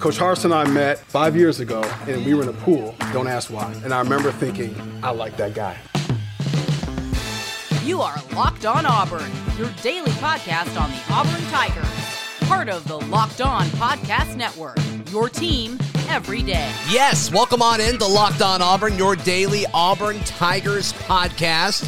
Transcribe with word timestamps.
Coach 0.00 0.16
Harsin 0.16 0.46
and 0.46 0.54
I 0.54 0.66
met 0.66 0.98
five 0.98 1.36
years 1.36 1.60
ago, 1.60 1.82
and 2.08 2.24
we 2.24 2.32
were 2.32 2.42
in 2.42 2.48
a 2.48 2.54
pool. 2.54 2.94
Don't 3.12 3.26
ask 3.26 3.52
why. 3.52 3.70
And 3.84 3.92
I 3.92 3.98
remember 4.00 4.32
thinking, 4.32 4.74
I 5.02 5.10
like 5.10 5.36
that 5.36 5.52
guy. 5.52 5.76
You 7.84 8.00
are 8.00 8.16
Locked 8.34 8.64
On 8.64 8.86
Auburn, 8.86 9.30
your 9.58 9.68
daily 9.82 10.10
podcast 10.12 10.80
on 10.80 10.90
the 10.90 11.02
Auburn 11.10 11.42
Tigers. 11.50 11.84
Part 12.48 12.70
of 12.70 12.88
the 12.88 12.96
Locked 12.96 13.42
On 13.42 13.66
Podcast 13.66 14.36
Network, 14.36 14.78
your 15.10 15.28
team 15.28 15.78
every 16.08 16.42
day. 16.42 16.72
Yes, 16.88 17.30
welcome 17.30 17.60
on 17.60 17.82
in 17.82 17.98
to 17.98 18.06
Locked 18.06 18.40
On 18.40 18.62
Auburn, 18.62 18.96
your 18.96 19.16
daily 19.16 19.66
Auburn 19.74 20.18
Tigers 20.20 20.94
podcast. 20.94 21.86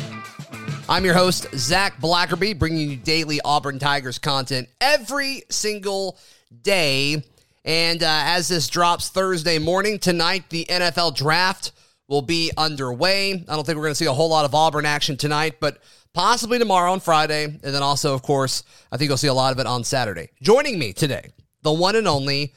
I'm 0.86 1.06
your 1.06 1.14
host, 1.14 1.46
Zach 1.54 1.98
Blackerby, 1.98 2.58
bringing 2.58 2.90
you 2.90 2.96
daily 2.96 3.40
Auburn 3.42 3.78
Tigers 3.78 4.18
content 4.18 4.68
every 4.82 5.44
single 5.48 6.18
day. 6.62 7.22
And 7.64 8.02
uh, 8.02 8.22
as 8.26 8.48
this 8.48 8.68
drops 8.68 9.08
Thursday 9.08 9.58
morning, 9.58 9.98
tonight 9.98 10.50
the 10.50 10.64
NFL 10.68 11.16
draft 11.16 11.72
will 12.08 12.22
be 12.22 12.50
underway. 12.56 13.32
I 13.32 13.54
don't 13.54 13.64
think 13.64 13.76
we're 13.76 13.84
going 13.84 13.92
to 13.92 13.96
see 13.96 14.06
a 14.06 14.12
whole 14.12 14.28
lot 14.28 14.44
of 14.44 14.54
Auburn 14.54 14.84
action 14.84 15.16
tonight, 15.16 15.56
but 15.60 15.78
possibly 16.12 16.58
tomorrow 16.58 16.92
on 16.92 17.00
Friday. 17.00 17.44
And 17.44 17.60
then 17.60 17.82
also, 17.82 18.14
of 18.14 18.22
course, 18.22 18.64
I 18.90 18.96
think 18.96 19.08
you'll 19.08 19.16
see 19.16 19.28
a 19.28 19.34
lot 19.34 19.52
of 19.52 19.60
it 19.60 19.66
on 19.66 19.84
Saturday. 19.84 20.30
Joining 20.42 20.78
me 20.78 20.92
today, 20.92 21.30
the 21.62 21.72
one 21.72 21.94
and 21.94 22.08
only 22.08 22.52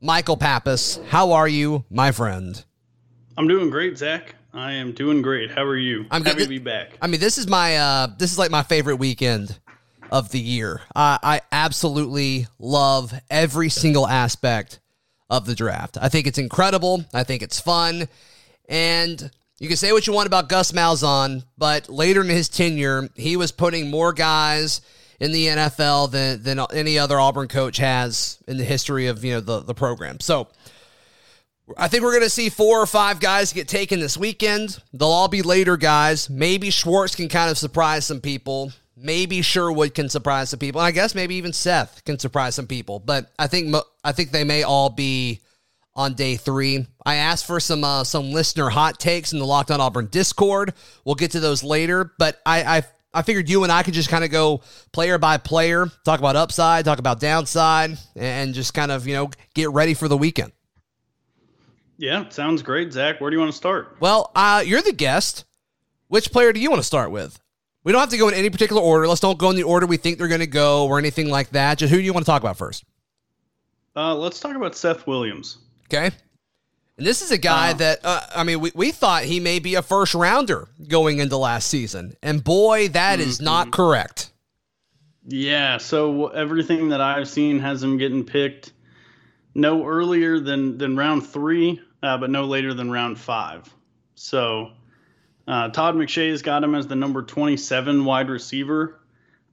Michael 0.00 0.36
Pappas. 0.36 1.00
How 1.08 1.32
are 1.32 1.48
you, 1.48 1.84
my 1.90 2.12
friend? 2.12 2.64
I'm 3.36 3.48
doing 3.48 3.68
great, 3.70 3.98
Zach. 3.98 4.34
I 4.54 4.72
am 4.72 4.92
doing 4.92 5.20
great. 5.20 5.50
How 5.50 5.64
are 5.64 5.76
you? 5.76 6.06
I'm 6.10 6.24
happy 6.24 6.44
to 6.44 6.48
be 6.48 6.58
back. 6.58 6.96
I 7.02 7.08
mean, 7.08 7.20
this 7.20 7.36
is 7.36 7.46
my 7.46 7.76
uh, 7.76 8.06
this 8.16 8.32
is 8.32 8.38
like 8.38 8.50
my 8.50 8.62
favorite 8.62 8.96
weekend 8.96 9.58
of 10.10 10.30
the 10.30 10.40
year. 10.40 10.80
Uh, 10.94 11.18
I 11.22 11.40
absolutely 11.52 12.46
love 12.58 13.12
every 13.30 13.68
single 13.68 14.06
aspect 14.06 14.80
of 15.28 15.46
the 15.46 15.54
draft. 15.54 15.98
I 16.00 16.08
think 16.08 16.26
it's 16.26 16.38
incredible. 16.38 17.04
I 17.12 17.24
think 17.24 17.42
it's 17.42 17.60
fun. 17.60 18.08
And 18.68 19.30
you 19.58 19.68
can 19.68 19.76
say 19.76 19.92
what 19.92 20.06
you 20.06 20.12
want 20.12 20.26
about 20.26 20.48
Gus 20.48 20.72
Malzahn, 20.72 21.44
but 21.56 21.88
later 21.88 22.20
in 22.20 22.28
his 22.28 22.48
tenure, 22.48 23.08
he 23.14 23.36
was 23.36 23.52
putting 23.52 23.90
more 23.90 24.12
guys 24.12 24.80
in 25.18 25.32
the 25.32 25.46
NFL 25.46 26.10
than, 26.10 26.42
than 26.42 26.60
any 26.72 26.98
other 26.98 27.18
Auburn 27.18 27.48
coach 27.48 27.78
has 27.78 28.38
in 28.46 28.58
the 28.58 28.64
history 28.64 29.06
of 29.06 29.24
you 29.24 29.34
know 29.34 29.40
the, 29.40 29.60
the 29.60 29.74
program. 29.74 30.20
So 30.20 30.48
I 31.76 31.88
think 31.88 32.02
we're 32.02 32.12
going 32.12 32.22
to 32.22 32.30
see 32.30 32.48
four 32.48 32.80
or 32.80 32.86
five 32.86 33.18
guys 33.18 33.52
get 33.52 33.66
taken 33.66 33.98
this 33.98 34.16
weekend. 34.16 34.78
They'll 34.92 35.08
all 35.08 35.28
be 35.28 35.42
later 35.42 35.76
guys. 35.76 36.28
Maybe 36.30 36.70
Schwartz 36.70 37.14
can 37.14 37.28
kind 37.28 37.50
of 37.50 37.58
surprise 37.58 38.06
some 38.06 38.20
people. 38.20 38.72
Maybe 38.96 39.42
Sherwood 39.42 39.94
can 39.94 40.08
surprise 40.08 40.50
some 40.50 40.58
people. 40.58 40.80
I 40.80 40.90
guess 40.90 41.14
maybe 41.14 41.34
even 41.34 41.52
Seth 41.52 42.02
can 42.04 42.18
surprise 42.18 42.54
some 42.54 42.66
people. 42.66 42.98
But 42.98 43.30
I 43.38 43.46
think 43.46 43.68
mo- 43.68 43.84
I 44.02 44.12
think 44.12 44.30
they 44.30 44.44
may 44.44 44.62
all 44.62 44.88
be 44.88 45.40
on 45.94 46.14
day 46.14 46.36
three. 46.36 46.86
I 47.04 47.16
asked 47.16 47.46
for 47.46 47.60
some 47.60 47.84
uh, 47.84 48.04
some 48.04 48.32
listener 48.32 48.70
hot 48.70 48.98
takes 48.98 49.32
in 49.32 49.38
the 49.38 49.44
Locked 49.44 49.70
On 49.70 49.80
Auburn 49.80 50.06
Discord. 50.06 50.72
We'll 51.04 51.14
get 51.14 51.32
to 51.32 51.40
those 51.40 51.62
later. 51.62 52.12
But 52.18 52.40
I 52.46 52.78
I, 52.78 52.82
I 53.12 53.22
figured 53.22 53.50
you 53.50 53.64
and 53.64 53.72
I 53.72 53.82
could 53.82 53.94
just 53.94 54.08
kind 54.08 54.24
of 54.24 54.30
go 54.30 54.62
player 54.92 55.18
by 55.18 55.36
player, 55.36 55.86
talk 56.04 56.18
about 56.18 56.36
upside, 56.36 56.86
talk 56.86 56.98
about 56.98 57.20
downside, 57.20 57.98
and 58.14 58.54
just 58.54 58.72
kind 58.72 58.90
of 58.90 59.06
you 59.06 59.14
know 59.14 59.30
get 59.54 59.70
ready 59.70 59.92
for 59.92 60.08
the 60.08 60.16
weekend. 60.16 60.52
Yeah, 61.98 62.28
sounds 62.28 62.62
great, 62.62 62.92
Zach. 62.92 63.20
Where 63.20 63.30
do 63.30 63.36
you 63.36 63.40
want 63.40 63.52
to 63.52 63.56
start? 63.56 63.96
Well, 64.00 64.30
uh, 64.34 64.62
you're 64.66 64.82
the 64.82 64.92
guest. 64.92 65.44
Which 66.08 66.30
player 66.30 66.52
do 66.52 66.60
you 66.60 66.70
want 66.70 66.80
to 66.80 66.86
start 66.86 67.10
with? 67.10 67.38
We 67.86 67.92
don't 67.92 68.00
have 68.00 68.10
to 68.10 68.18
go 68.18 68.26
in 68.26 68.34
any 68.34 68.50
particular 68.50 68.82
order. 68.82 69.06
Let's 69.06 69.20
don't 69.20 69.38
go 69.38 69.48
in 69.48 69.54
the 69.54 69.62
order 69.62 69.86
we 69.86 69.96
think 69.96 70.18
they're 70.18 70.26
going 70.26 70.40
to 70.40 70.48
go 70.48 70.88
or 70.88 70.98
anything 70.98 71.30
like 71.30 71.50
that. 71.50 71.78
Just 71.78 71.92
who 71.92 71.98
do 71.98 72.02
you 72.02 72.12
want 72.12 72.26
to 72.26 72.28
talk 72.28 72.42
about 72.42 72.56
first? 72.56 72.84
Uh, 73.94 74.12
let's 74.16 74.40
talk 74.40 74.56
about 74.56 74.74
Seth 74.74 75.06
Williams. 75.06 75.58
Okay. 75.84 76.06
And 76.98 77.06
this 77.06 77.22
is 77.22 77.30
a 77.30 77.38
guy 77.38 77.70
Uh, 77.70 77.74
that, 77.74 78.00
uh, 78.02 78.20
I 78.34 78.42
mean, 78.42 78.58
we, 78.58 78.72
we 78.74 78.90
thought 78.90 79.22
he 79.22 79.38
may 79.38 79.60
be 79.60 79.76
a 79.76 79.82
first 79.82 80.16
rounder 80.16 80.66
going 80.88 81.20
into 81.20 81.36
last 81.36 81.68
season. 81.68 82.16
And 82.24 82.42
boy, 82.42 82.88
that 82.88 83.20
is 83.20 83.40
not 83.40 83.70
correct. 83.70 84.32
Yeah, 85.24 85.78
so 85.78 86.26
everything 86.28 86.88
that 86.88 87.00
I've 87.00 87.28
seen 87.28 87.60
has 87.60 87.84
him 87.84 87.98
getting 87.98 88.24
picked 88.24 88.72
no 89.54 89.86
earlier 89.86 90.40
than 90.40 90.76
than 90.76 90.96
round 90.96 91.24
three, 91.24 91.80
uh, 92.02 92.18
but 92.18 92.30
no 92.30 92.46
later 92.46 92.74
than 92.74 92.90
round 92.90 93.16
five. 93.16 93.72
So 94.16 94.72
uh, 95.46 95.68
Todd 95.68 95.94
McShay's 95.94 96.42
got 96.42 96.64
him 96.64 96.74
as 96.74 96.86
the 96.86 96.96
number 96.96 97.22
27 97.22 98.04
wide 98.04 98.30
receiver. 98.30 99.00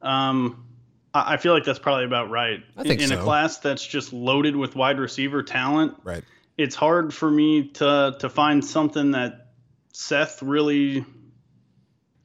Um, 0.01 0.65
I, 1.13 1.33
I 1.33 1.37
feel 1.37 1.53
like 1.53 1.63
that's 1.63 1.79
probably 1.79 2.05
about 2.05 2.29
right. 2.29 2.59
I 2.77 2.83
think 2.83 2.99
in, 2.99 3.03
in 3.03 3.09
so. 3.09 3.19
a 3.19 3.23
class 3.23 3.59
that's 3.59 3.85
just 3.85 4.11
loaded 4.13 4.55
with 4.55 4.75
wide 4.75 4.99
receiver 4.99 5.43
talent. 5.43 5.95
Right. 6.03 6.23
it's 6.57 6.75
hard 6.75 7.13
for 7.13 7.29
me 7.29 7.69
to 7.69 8.15
to 8.19 8.29
find 8.29 8.63
something 8.65 9.11
that 9.11 9.51
Seth 9.93 10.41
really 10.41 11.05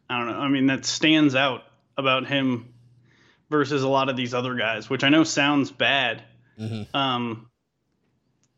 I 0.08 0.18
don't 0.18 0.28
know. 0.28 0.38
I 0.38 0.48
mean 0.48 0.66
that 0.66 0.84
stands 0.86 1.34
out 1.34 1.62
about 1.96 2.26
him 2.26 2.72
versus 3.50 3.82
a 3.82 3.88
lot 3.88 4.08
of 4.08 4.16
these 4.16 4.34
other 4.34 4.54
guys, 4.54 4.88
which 4.88 5.04
I 5.04 5.08
know 5.10 5.24
sounds 5.24 5.70
bad. 5.70 6.22
Mhm. 6.58 6.86
Um 6.94 7.50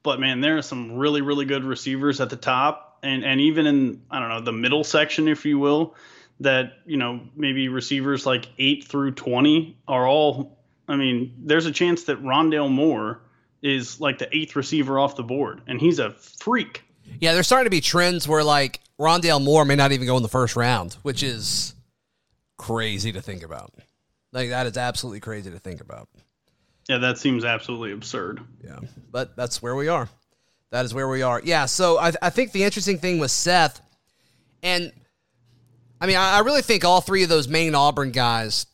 but 0.03 0.19
man, 0.21 0.41
there 0.41 0.57
are 0.57 0.63
some 0.63 0.93
really 0.93 1.21
really 1.21 1.45
good 1.45 1.65
receivers 1.65 2.21
at 2.21 2.31
the 2.31 2.37
top 2.37 2.90
and 3.03 3.25
and 3.25 3.41
even 3.41 3.67
in 3.67 4.03
I 4.11 4.21
don't 4.21 4.29
know, 4.29 4.41
the 4.41 4.53
middle 4.53 4.85
section 4.85 5.29
if 5.29 5.45
you 5.45 5.59
will 5.59 5.95
that, 6.41 6.73
you 6.87 6.97
know, 6.97 7.21
maybe 7.37 7.69
receivers 7.69 8.25
like 8.25 8.49
8 8.59 8.85
through 8.85 9.13
20 9.13 9.77
are 9.87 10.07
all 10.07 10.59
I 10.91 10.97
mean, 10.97 11.35
there's 11.39 11.67
a 11.67 11.73
chance 11.73 12.05
that 12.05 12.21
Rondale 12.23 12.71
Moore 12.71 13.21
is 13.63 14.01
like 14.01 14.19
the 14.19 14.35
eighth 14.37 14.57
receiver 14.57 14.99
off 14.99 15.17
the 15.17 15.23
board, 15.23 15.63
and 15.67 15.81
he's 15.81 16.01
a 16.01 16.11
freak. 16.11 16.83
Yeah, 17.21 17.33
there's 17.33 17.47
starting 17.47 17.67
to 17.67 17.71
be 17.71 17.81
trends 17.81 18.27
where, 18.27 18.43
like, 18.43 18.81
Rondale 18.99 19.43
Moore 19.43 19.65
may 19.65 19.77
not 19.77 19.93
even 19.93 20.07
go 20.07 20.17
in 20.17 20.23
the 20.23 20.29
first 20.29 20.57
round, 20.57 20.95
which 21.03 21.23
is 21.23 21.75
crazy 22.57 23.13
to 23.13 23.21
think 23.21 23.43
about. 23.43 23.73
Like, 24.33 24.51
that 24.51 24.67
is 24.67 24.77
absolutely 24.77 25.21
crazy 25.21 25.51
to 25.51 25.59
think 25.59 25.81
about. 25.81 26.09
Yeah, 26.89 26.99
that 26.99 27.19
seems 27.19 27.45
absolutely 27.45 27.93
absurd. 27.93 28.41
Yeah, 28.65 28.81
but 29.11 29.37
that's 29.37 29.63
where 29.63 29.77
we 29.77 29.89
are. 29.89 30.09
That 30.71 30.85
is 30.85 30.95
where 30.95 31.09
we 31.09 31.23
are. 31.23 31.41
Yeah, 31.45 31.67
so 31.67 31.99
I, 31.99 32.13
I 32.23 32.31
think 32.31 32.53
the 32.53 32.63
interesting 32.63 32.99
thing 32.99 33.19
with 33.19 33.31
Seth, 33.31 33.81
and 34.63 34.93
I 36.01 36.07
mean, 36.07 36.17
I, 36.17 36.37
I 36.37 36.39
really 36.41 36.63
think 36.63 36.85
all 36.85 37.01
three 37.01 37.23
of 37.23 37.29
those 37.29 37.49
main 37.49 37.75
Auburn 37.75 38.13
guys 38.13 38.67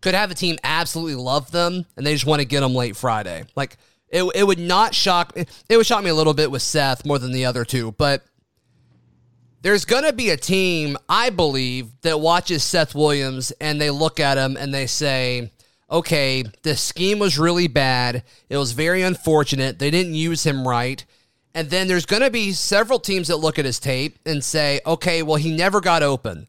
could 0.00 0.14
have 0.14 0.30
a 0.30 0.34
team 0.34 0.58
absolutely 0.62 1.16
love 1.16 1.50
them, 1.50 1.86
and 1.96 2.06
they 2.06 2.12
just 2.12 2.26
want 2.26 2.40
to 2.40 2.46
get 2.46 2.60
them 2.60 2.74
late 2.74 2.96
Friday. 2.96 3.44
Like, 3.56 3.76
it, 4.08 4.22
it 4.34 4.46
would 4.46 4.58
not 4.58 4.94
shock 4.94 5.32
it 5.36 5.76
would 5.76 5.86
shock 5.86 6.04
me 6.04 6.10
a 6.10 6.14
little 6.14 6.34
bit 6.34 6.50
with 6.50 6.62
Seth 6.62 7.04
more 7.04 7.18
than 7.18 7.32
the 7.32 7.46
other 7.46 7.64
two, 7.64 7.92
but 7.92 8.22
there's 9.62 9.84
going 9.84 10.02
to 10.02 10.12
be 10.12 10.30
a 10.30 10.36
team, 10.36 10.98
I 11.08 11.30
believe, 11.30 11.88
that 12.02 12.20
watches 12.20 12.64
Seth 12.64 12.94
Williams 12.94 13.52
and 13.60 13.80
they 13.80 13.90
look 13.90 14.18
at 14.18 14.36
him 14.36 14.56
and 14.56 14.74
they 14.74 14.86
say, 14.86 15.52
okay, 15.92 16.42
the 16.62 16.74
scheme 16.74 17.18
was 17.18 17.38
really 17.38 17.68
bad. 17.68 18.24
It 18.48 18.56
was 18.56 18.72
very 18.72 19.02
unfortunate. 19.02 19.78
They 19.78 19.90
didn't 19.90 20.14
use 20.14 20.44
him 20.44 20.66
right. 20.66 21.04
And 21.54 21.68
then 21.68 21.86
there's 21.86 22.06
going 22.06 22.22
to 22.22 22.30
be 22.30 22.52
several 22.52 22.98
teams 22.98 23.28
that 23.28 23.36
look 23.36 23.58
at 23.58 23.66
his 23.66 23.78
tape 23.78 24.18
and 24.24 24.42
say, 24.42 24.80
okay, 24.86 25.22
well, 25.22 25.36
he 25.36 25.54
never 25.54 25.82
got 25.82 26.02
open. 26.02 26.46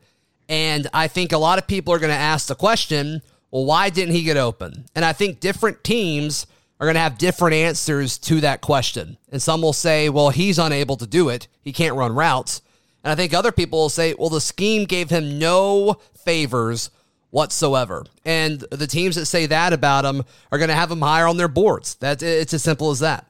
And 0.48 0.88
I 0.94 1.10
think 1.10 1.34
a 1.34 1.38
lot 1.38 1.60
of 1.60 1.68
people 1.68 1.94
are 1.94 2.00
going 2.00 2.14
to 2.14 2.16
ask 2.16 2.48
the 2.48 2.56
question, 2.56 3.22
well, 3.52 3.66
why 3.66 3.90
didn't 3.90 4.16
he 4.16 4.24
get 4.24 4.38
open? 4.38 4.86
And 4.96 5.04
I 5.04 5.12
think 5.12 5.42
different 5.42 5.84
teams 5.84 6.48
are 6.80 6.86
going 6.86 6.96
to 6.96 7.02
have 7.02 7.18
different 7.18 7.56
answers 7.56 8.18
to 8.20 8.42
that 8.42 8.62
question. 8.62 9.18
And 9.30 9.42
some 9.42 9.62
will 9.62 9.74
say, 9.74 10.10
well, 10.10 10.30
he's 10.30 10.58
unable 10.58 10.96
to 10.98 11.08
do 11.08 11.30
it. 11.30 11.48
He 11.62 11.74
can't 11.74 11.96
run 11.96 12.16
routes. 12.16 12.62
And 13.04 13.12
I 13.12 13.16
think 13.16 13.34
other 13.34 13.52
people 13.52 13.80
will 13.80 13.90
say, 13.90 14.16
well, 14.18 14.30
the 14.30 14.42
scheme 14.42 14.86
gave 14.86 15.10
him 15.10 15.38
no 15.38 15.98
favors 16.16 16.90
whatsoever. 17.34 18.06
And 18.24 18.60
the 18.70 18.86
teams 18.86 19.16
that 19.16 19.26
say 19.26 19.48
that 19.48 19.74
about 19.74 20.06
him 20.06 20.24
are 20.52 20.60
going 20.60 20.68
to 20.68 20.76
have 20.76 20.92
him 20.92 21.02
higher 21.02 21.26
on 21.26 21.36
their 21.36 21.48
boards. 21.48 21.96
That's 21.96 22.22
it's 22.22 22.54
as 22.54 22.62
simple 22.62 22.92
as 22.92 23.00
that. 23.00 23.26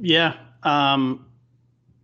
Yeah, 0.00 0.36
um, 0.62 1.26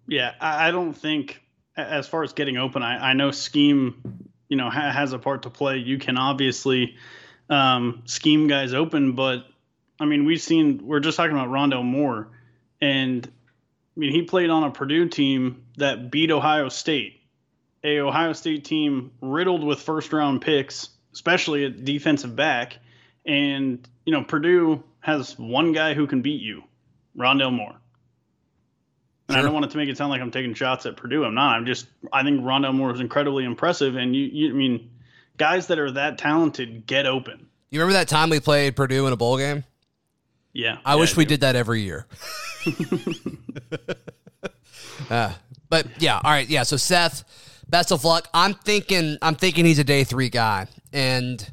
yeah. 0.07 0.35
I, 0.39 0.71
don't 0.71 0.93
think, 0.93 1.41
as 1.77 2.07
far 2.07 2.23
as 2.23 2.35
getting 2.35 2.59
open, 2.59 2.83
I, 2.83 3.11
I 3.11 3.13
know 3.15 3.31
scheme, 3.31 4.31
you 4.49 4.59
know, 4.59 4.69
ha- 4.69 4.93
has 4.93 5.15
a 5.15 5.19
part 5.19 5.45
to 5.45 5.51
play. 5.51 5.79
You 5.79 5.97
can 5.99 6.19
obviously 6.19 6.97
um, 7.49 8.03
scheme 8.05 8.49
guys 8.49 8.75
open, 8.75 9.13
but 9.13 9.47
I 9.99 10.05
mean, 10.05 10.27
we've 10.27 10.43
seen. 10.43 10.87
We're 10.87 11.01
just 11.01 11.17
talking 11.17 11.35
about 11.35 11.49
Rondale 11.49 11.85
Moore, 11.85 12.29
and 12.83 13.27
I 13.27 13.99
mean, 13.99 14.13
he 14.13 14.23
played 14.23 14.51
on 14.51 14.63
a 14.63 14.71
Purdue 14.71 15.09
team 15.09 15.65
that 15.79 16.11
beat 16.11 16.31
Ohio 16.31 16.69
State, 16.69 17.18
a 17.89 18.01
Ohio 18.01 18.33
State 18.33 18.65
team 18.65 19.13
riddled 19.21 19.65
with 19.65 19.81
first 19.81 20.13
round 20.13 20.43
picks, 20.43 20.91
especially 21.13 21.65
at 21.65 21.85
defensive 21.85 22.35
back. 22.35 22.79
And 23.27 23.87
you 24.05 24.13
know, 24.13 24.25
Purdue 24.25 24.83
has 25.01 25.39
one 25.39 25.73
guy 25.73 25.95
who 25.95 26.07
can 26.07 26.23
beat 26.23 26.41
you, 26.41 26.65
Rondale 27.17 27.53
Moore. 27.53 27.75
And 29.29 29.37
I 29.37 29.43
don't 29.43 29.53
want 29.53 29.67
it 29.67 29.73
to 29.73 29.77
make 29.77 29.91
it 29.91 29.99
sound 29.99 30.11
like 30.11 30.23
I'm 30.23 30.31
taking 30.31 30.55
shots 30.55 30.87
at 30.87 30.97
Purdue. 30.97 31.23
I'm 31.25 31.35
not. 31.35 31.57
I'm 31.57 31.67
just. 31.67 31.87
I 32.13 32.23
think 32.23 32.41
Rondale 32.41 32.75
Moore 32.75 32.95
is 32.95 33.01
incredibly 33.01 33.45
impressive, 33.45 33.95
and 33.95 34.17
you, 34.17 34.25
you 34.25 34.51
I 34.51 34.55
mean, 34.55 34.91
guys 35.37 35.67
that 35.67 35.79
are 35.79 35.91
that 35.93 36.17
talented 36.17 36.87
get 36.87 37.05
open. 37.05 37.47
You 37.71 37.81
remember 37.81 37.99
that 37.99 38.09
time 38.09 38.31
we 38.31 38.41
played 38.41 38.75
Purdue 38.75 39.07
in 39.07 39.13
a 39.13 39.17
bowl 39.17 39.37
game? 39.37 39.65
Yeah. 40.55 40.79
I 40.85 40.95
yeah, 40.95 41.01
wish 41.01 41.17
we 41.17 41.25
did 41.25 41.43
that 41.43 41.57
every 41.57 41.83
year. 41.83 42.07
uh, 45.11 45.33
but 45.69 45.87
yeah, 45.99 46.21
all 46.25 46.31
right, 46.31 46.49
yeah. 46.49 46.63
So 46.63 46.77
Seth, 46.77 47.25
best 47.69 47.93
of 47.93 48.05
luck. 48.05 48.29
I'm 48.33 48.55
thinking, 48.55 49.19
I'm 49.23 49.35
thinking 49.35 49.65
he's 49.65 49.79
a 49.79 49.85
day 49.85 50.05
three 50.05 50.29
guy, 50.29 50.67
and 50.93 51.47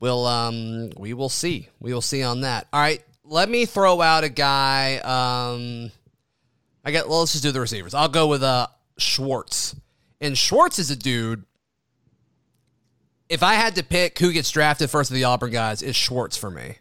we'll, 0.00 0.26
um, 0.26 0.90
we 0.96 1.14
will 1.14 1.28
see. 1.28 1.68
We 1.80 1.92
will 1.92 2.02
see 2.02 2.22
on 2.22 2.42
that. 2.42 2.66
All 2.72 2.80
right, 2.80 3.02
let 3.24 3.48
me 3.48 3.66
throw 3.66 4.00
out 4.00 4.24
a 4.24 4.28
guy. 4.28 4.96
Um, 4.98 5.90
I 6.84 6.90
get. 6.90 7.08
Well, 7.08 7.20
let's 7.20 7.32
just 7.32 7.44
do 7.44 7.52
the 7.52 7.60
receivers. 7.60 7.94
I'll 7.94 8.08
go 8.08 8.26
with 8.26 8.42
uh 8.42 8.66
Schwartz, 8.98 9.74
and 10.20 10.36
Schwartz 10.36 10.78
is 10.78 10.90
a 10.90 10.96
dude. 10.96 11.44
If 13.28 13.42
I 13.42 13.54
had 13.54 13.76
to 13.76 13.82
pick 13.82 14.18
who 14.18 14.32
gets 14.32 14.50
drafted 14.50 14.90
first 14.90 15.10
of 15.10 15.14
the 15.14 15.24
Auburn 15.24 15.50
guys, 15.50 15.80
it's 15.80 15.96
Schwartz 15.96 16.36
for 16.36 16.50
me. 16.50 16.76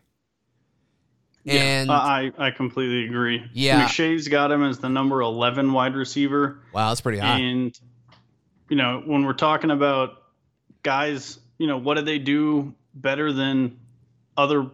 And 1.45 1.91
I 1.91 2.31
I 2.37 2.51
completely 2.51 3.05
agree. 3.05 3.45
Yeah. 3.53 3.85
McShay's 3.85 4.27
got 4.27 4.51
him 4.51 4.63
as 4.63 4.79
the 4.79 4.89
number 4.89 5.21
eleven 5.21 5.73
wide 5.73 5.95
receiver. 5.95 6.59
wow, 6.73 6.89
that's 6.89 7.01
pretty 7.01 7.17
high. 7.19 7.39
And 7.39 7.77
you 8.69 8.75
know, 8.75 9.01
when 9.05 9.25
we're 9.25 9.33
talking 9.33 9.71
about 9.71 10.23
guys, 10.83 11.39
you 11.57 11.67
know, 11.67 11.77
what 11.77 11.95
do 11.95 12.03
they 12.03 12.19
do 12.19 12.73
better 12.93 13.31
than 13.31 13.79
other 14.37 14.69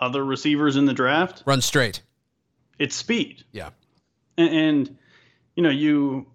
other 0.00 0.24
receivers 0.24 0.76
in 0.76 0.84
the 0.84 0.92
draft? 0.92 1.42
Run 1.46 1.60
straight. 1.60 2.02
It's 2.78 2.96
speed. 2.96 3.44
Yeah. 3.52 3.70
And, 4.36 4.54
and 4.54 4.98
you 5.54 5.62
know, 5.62 5.70
you 5.70 6.26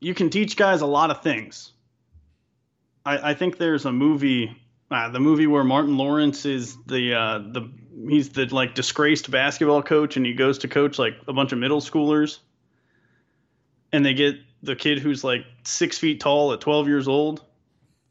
you 0.00 0.14
can 0.14 0.30
teach 0.30 0.56
guys 0.56 0.80
a 0.80 0.86
lot 0.86 1.10
of 1.10 1.22
things. 1.22 1.72
I, 3.04 3.30
I 3.30 3.34
think 3.34 3.58
there's 3.58 3.84
a 3.84 3.92
movie, 3.92 4.56
uh, 4.90 5.08
the 5.10 5.20
movie 5.20 5.46
where 5.46 5.64
Martin 5.64 5.96
Lawrence 5.96 6.44
is 6.44 6.76
the 6.86 7.14
uh, 7.14 7.38
the 7.38 7.70
he's 8.08 8.30
the 8.30 8.46
like 8.46 8.74
disgraced 8.74 9.30
basketball 9.30 9.82
coach, 9.82 10.16
and 10.16 10.26
he 10.26 10.34
goes 10.34 10.58
to 10.58 10.68
coach 10.68 10.98
like 10.98 11.14
a 11.28 11.32
bunch 11.32 11.52
of 11.52 11.58
middle 11.58 11.80
schoolers, 11.80 12.38
and 13.92 14.04
they 14.04 14.14
get 14.14 14.36
the 14.62 14.76
kid 14.76 14.98
who's 14.98 15.24
like 15.24 15.44
six 15.64 15.98
feet 15.98 16.20
tall 16.20 16.52
at 16.52 16.60
12 16.60 16.86
years 16.88 17.08
old, 17.08 17.42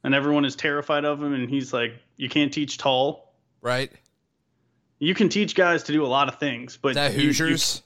and 0.04 0.14
everyone 0.16 0.46
is 0.46 0.56
terrified 0.56 1.06
of 1.06 1.22
him, 1.22 1.34
and 1.34 1.50
he's 1.50 1.72
like, 1.74 1.94
"You 2.18 2.30
can't 2.30 2.52
teach 2.52 2.78
tall." 2.78 3.34
Right. 3.62 3.92
You 5.00 5.16
can 5.16 5.30
teach 5.30 5.56
guys 5.56 5.84
to 5.84 5.92
do 5.94 6.06
a 6.06 6.08
lot 6.08 6.28
of 6.28 6.40
things, 6.40 6.78
but 6.82 6.90
Is 6.90 6.96
that 6.96 7.14
you- 7.14 7.22
you- 7.22 7.28
Hoosiers? 7.28 7.82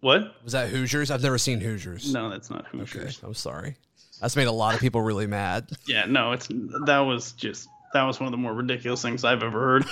what? 0.00 0.36
Was 0.44 0.52
that 0.52 0.68
Hoosiers? 0.68 1.10
I've 1.10 1.22
never 1.22 1.38
seen 1.38 1.60
Hoosiers. 1.60 2.12
No, 2.12 2.28
that's 2.30 2.50
not 2.50 2.66
Okay. 2.68 2.78
Hoosiers. 2.78 3.20
I'm 3.22 3.34
sorry. 3.34 3.76
That's 4.20 4.36
made 4.36 4.46
a 4.48 4.52
lot 4.52 4.74
of 4.74 4.80
people 4.80 5.00
really 5.00 5.26
mad. 5.26 5.70
Yeah, 5.86 6.04
no, 6.06 6.32
it's 6.32 6.48
that 6.86 6.98
was 7.00 7.32
just 7.32 7.68
that 7.94 8.02
was 8.02 8.20
one 8.20 8.26
of 8.26 8.32
the 8.32 8.36
more 8.36 8.52
ridiculous 8.52 9.00
things 9.02 9.24
I've 9.24 9.42
ever 9.42 9.58
heard. 9.60 9.84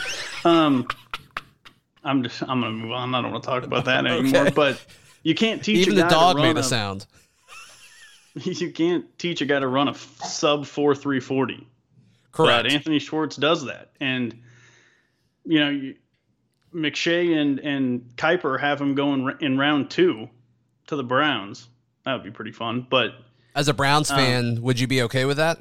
Um, 0.44 0.86
I'm 2.04 2.22
just 2.22 2.42
I'm 2.42 2.60
gonna 2.60 2.70
move 2.72 2.92
on. 2.92 3.14
I 3.14 3.22
don't 3.22 3.32
want 3.32 3.42
to 3.44 3.48
talk 3.50 3.62
about 3.64 3.84
that 3.86 4.06
anymore. 4.06 4.50
But 4.50 4.84
you 5.22 5.34
can't 5.34 5.64
teach 5.64 5.78
Even 5.86 5.94
a 5.94 5.96
the 5.96 6.02
guy 6.02 6.08
dog 6.10 6.36
to 6.36 6.42
run 6.42 6.54
made 6.54 6.60
a 6.60 6.62
sound. 6.62 7.06
You 8.44 8.70
can't 8.70 9.18
teach 9.18 9.40
a 9.40 9.46
guy 9.46 9.58
to 9.60 9.66
run 9.66 9.88
a 9.88 9.94
sub 9.94 10.66
four 10.66 10.94
three 10.94 11.20
forty. 11.20 11.66
Correct. 12.32 12.64
But 12.64 12.72
Anthony 12.72 12.98
Schwartz 12.98 13.36
does 13.36 13.64
that, 13.64 13.92
and 13.98 14.38
you 15.46 15.58
know, 15.60 15.70
you, 15.70 15.94
McShay 16.74 17.34
and 17.34 17.58
and 17.60 18.10
Kiper 18.16 18.60
have 18.60 18.78
him 18.80 18.94
going 18.94 19.36
in 19.40 19.56
round 19.56 19.90
two 19.90 20.28
to 20.88 20.96
the 20.96 21.02
Browns. 21.02 21.66
That 22.04 22.12
would 22.14 22.24
be 22.24 22.30
pretty 22.30 22.52
fun. 22.52 22.86
But 22.88 23.12
As 23.54 23.68
a 23.68 23.74
Browns 23.74 24.10
Uh, 24.10 24.16
fan, 24.16 24.60
would 24.62 24.78
you 24.78 24.86
be 24.86 25.02
okay 25.02 25.24
with 25.24 25.38
that? 25.38 25.58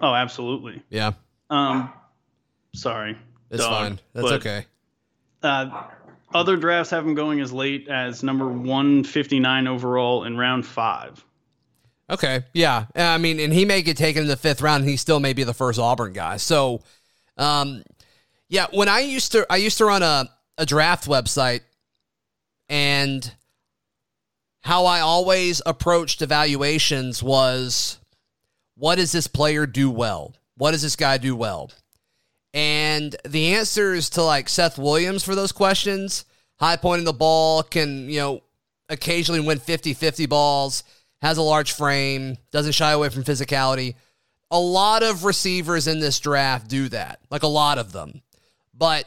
oh, 0.00 0.14
absolutely. 0.14 0.82
Yeah. 0.88 1.12
Um, 1.50 1.92
sorry, 2.74 3.16
It's 3.50 3.62
dog, 3.62 3.70
fine. 3.72 4.00
That's 4.14 4.28
but, 4.28 4.32
okay. 4.40 4.66
Uh, 5.42 5.84
other 6.34 6.56
drafts 6.56 6.90
have 6.90 7.06
him 7.06 7.14
going 7.14 7.40
as 7.40 7.52
late 7.52 7.88
as 7.88 8.22
number 8.22 8.48
159 8.48 9.66
overall 9.68 10.24
in 10.24 10.36
round 10.36 10.66
five. 10.66 11.22
Okay. 12.08 12.44
Yeah. 12.52 12.86
I 12.94 13.18
mean, 13.18 13.40
and 13.40 13.52
he 13.52 13.64
may 13.64 13.82
get 13.82 13.96
taken 13.96 14.22
in 14.22 14.28
the 14.28 14.36
fifth 14.36 14.62
round, 14.62 14.82
and 14.82 14.90
he 14.90 14.96
still 14.96 15.20
may 15.20 15.32
be 15.32 15.44
the 15.44 15.54
first 15.54 15.78
Auburn 15.78 16.12
guy. 16.12 16.36
So, 16.36 16.82
um, 17.36 17.82
yeah. 18.48 18.66
When 18.72 18.88
I 18.88 19.00
used 19.00 19.32
to, 19.32 19.46
I 19.50 19.56
used 19.56 19.78
to 19.78 19.86
run 19.86 20.02
a 20.02 20.30
a 20.58 20.64
draft 20.64 21.06
website, 21.06 21.60
and 22.68 23.30
how 24.62 24.86
I 24.86 25.00
always 25.00 25.62
approached 25.64 26.22
evaluations 26.22 27.22
was, 27.22 27.98
what 28.76 28.96
does 28.96 29.12
this 29.12 29.26
player 29.26 29.66
do 29.66 29.90
well? 29.90 30.34
What 30.56 30.72
does 30.72 30.82
this 30.82 30.96
guy 30.96 31.18
do 31.18 31.36
well? 31.36 31.70
And 32.52 33.14
the 33.24 33.54
answers 33.54 34.10
to 34.10 34.22
like 34.22 34.48
Seth 34.48 34.78
Williams 34.78 35.22
for 35.22 35.34
those 35.34 35.52
questions, 35.52 36.24
high 36.58 36.76
pointing 36.76 37.04
the 37.04 37.12
ball, 37.12 37.62
can, 37.62 38.08
you 38.08 38.18
know, 38.18 38.42
occasionally 38.88 39.40
win 39.40 39.58
50 39.58 39.94
50 39.94 40.26
balls, 40.26 40.82
has 41.22 41.38
a 41.38 41.42
large 41.42 41.72
frame, 41.72 42.36
doesn't 42.50 42.72
shy 42.72 42.92
away 42.92 43.08
from 43.08 43.24
physicality. 43.24 43.94
A 44.50 44.60
lot 44.60 45.02
of 45.02 45.24
receivers 45.24 45.86
in 45.86 45.98
this 45.98 46.20
draft 46.20 46.68
do 46.68 46.88
that, 46.90 47.20
like 47.30 47.42
a 47.42 47.48
lot 47.48 47.78
of 47.78 47.92
them. 47.92 48.22
But 48.74 49.06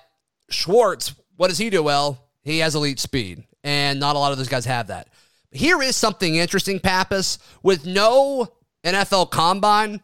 Schwartz, 0.49 1.13
what 1.37 1.47
does 1.47 1.57
he 1.57 1.69
do 1.69 1.83
well? 1.83 2.25
He 2.41 2.59
has 2.59 2.75
elite 2.75 2.99
speed, 2.99 3.43
and 3.63 3.99
not 3.99 4.15
a 4.15 4.19
lot 4.19 4.31
of 4.31 4.37
those 4.37 4.49
guys 4.49 4.65
have 4.65 4.87
that. 4.87 5.07
Here 5.51 5.81
is 5.81 5.95
something 5.95 6.35
interesting, 6.35 6.79
Pappas. 6.79 7.39
With 7.63 7.85
no 7.85 8.53
NFL 8.83 9.31
combine, 9.31 10.01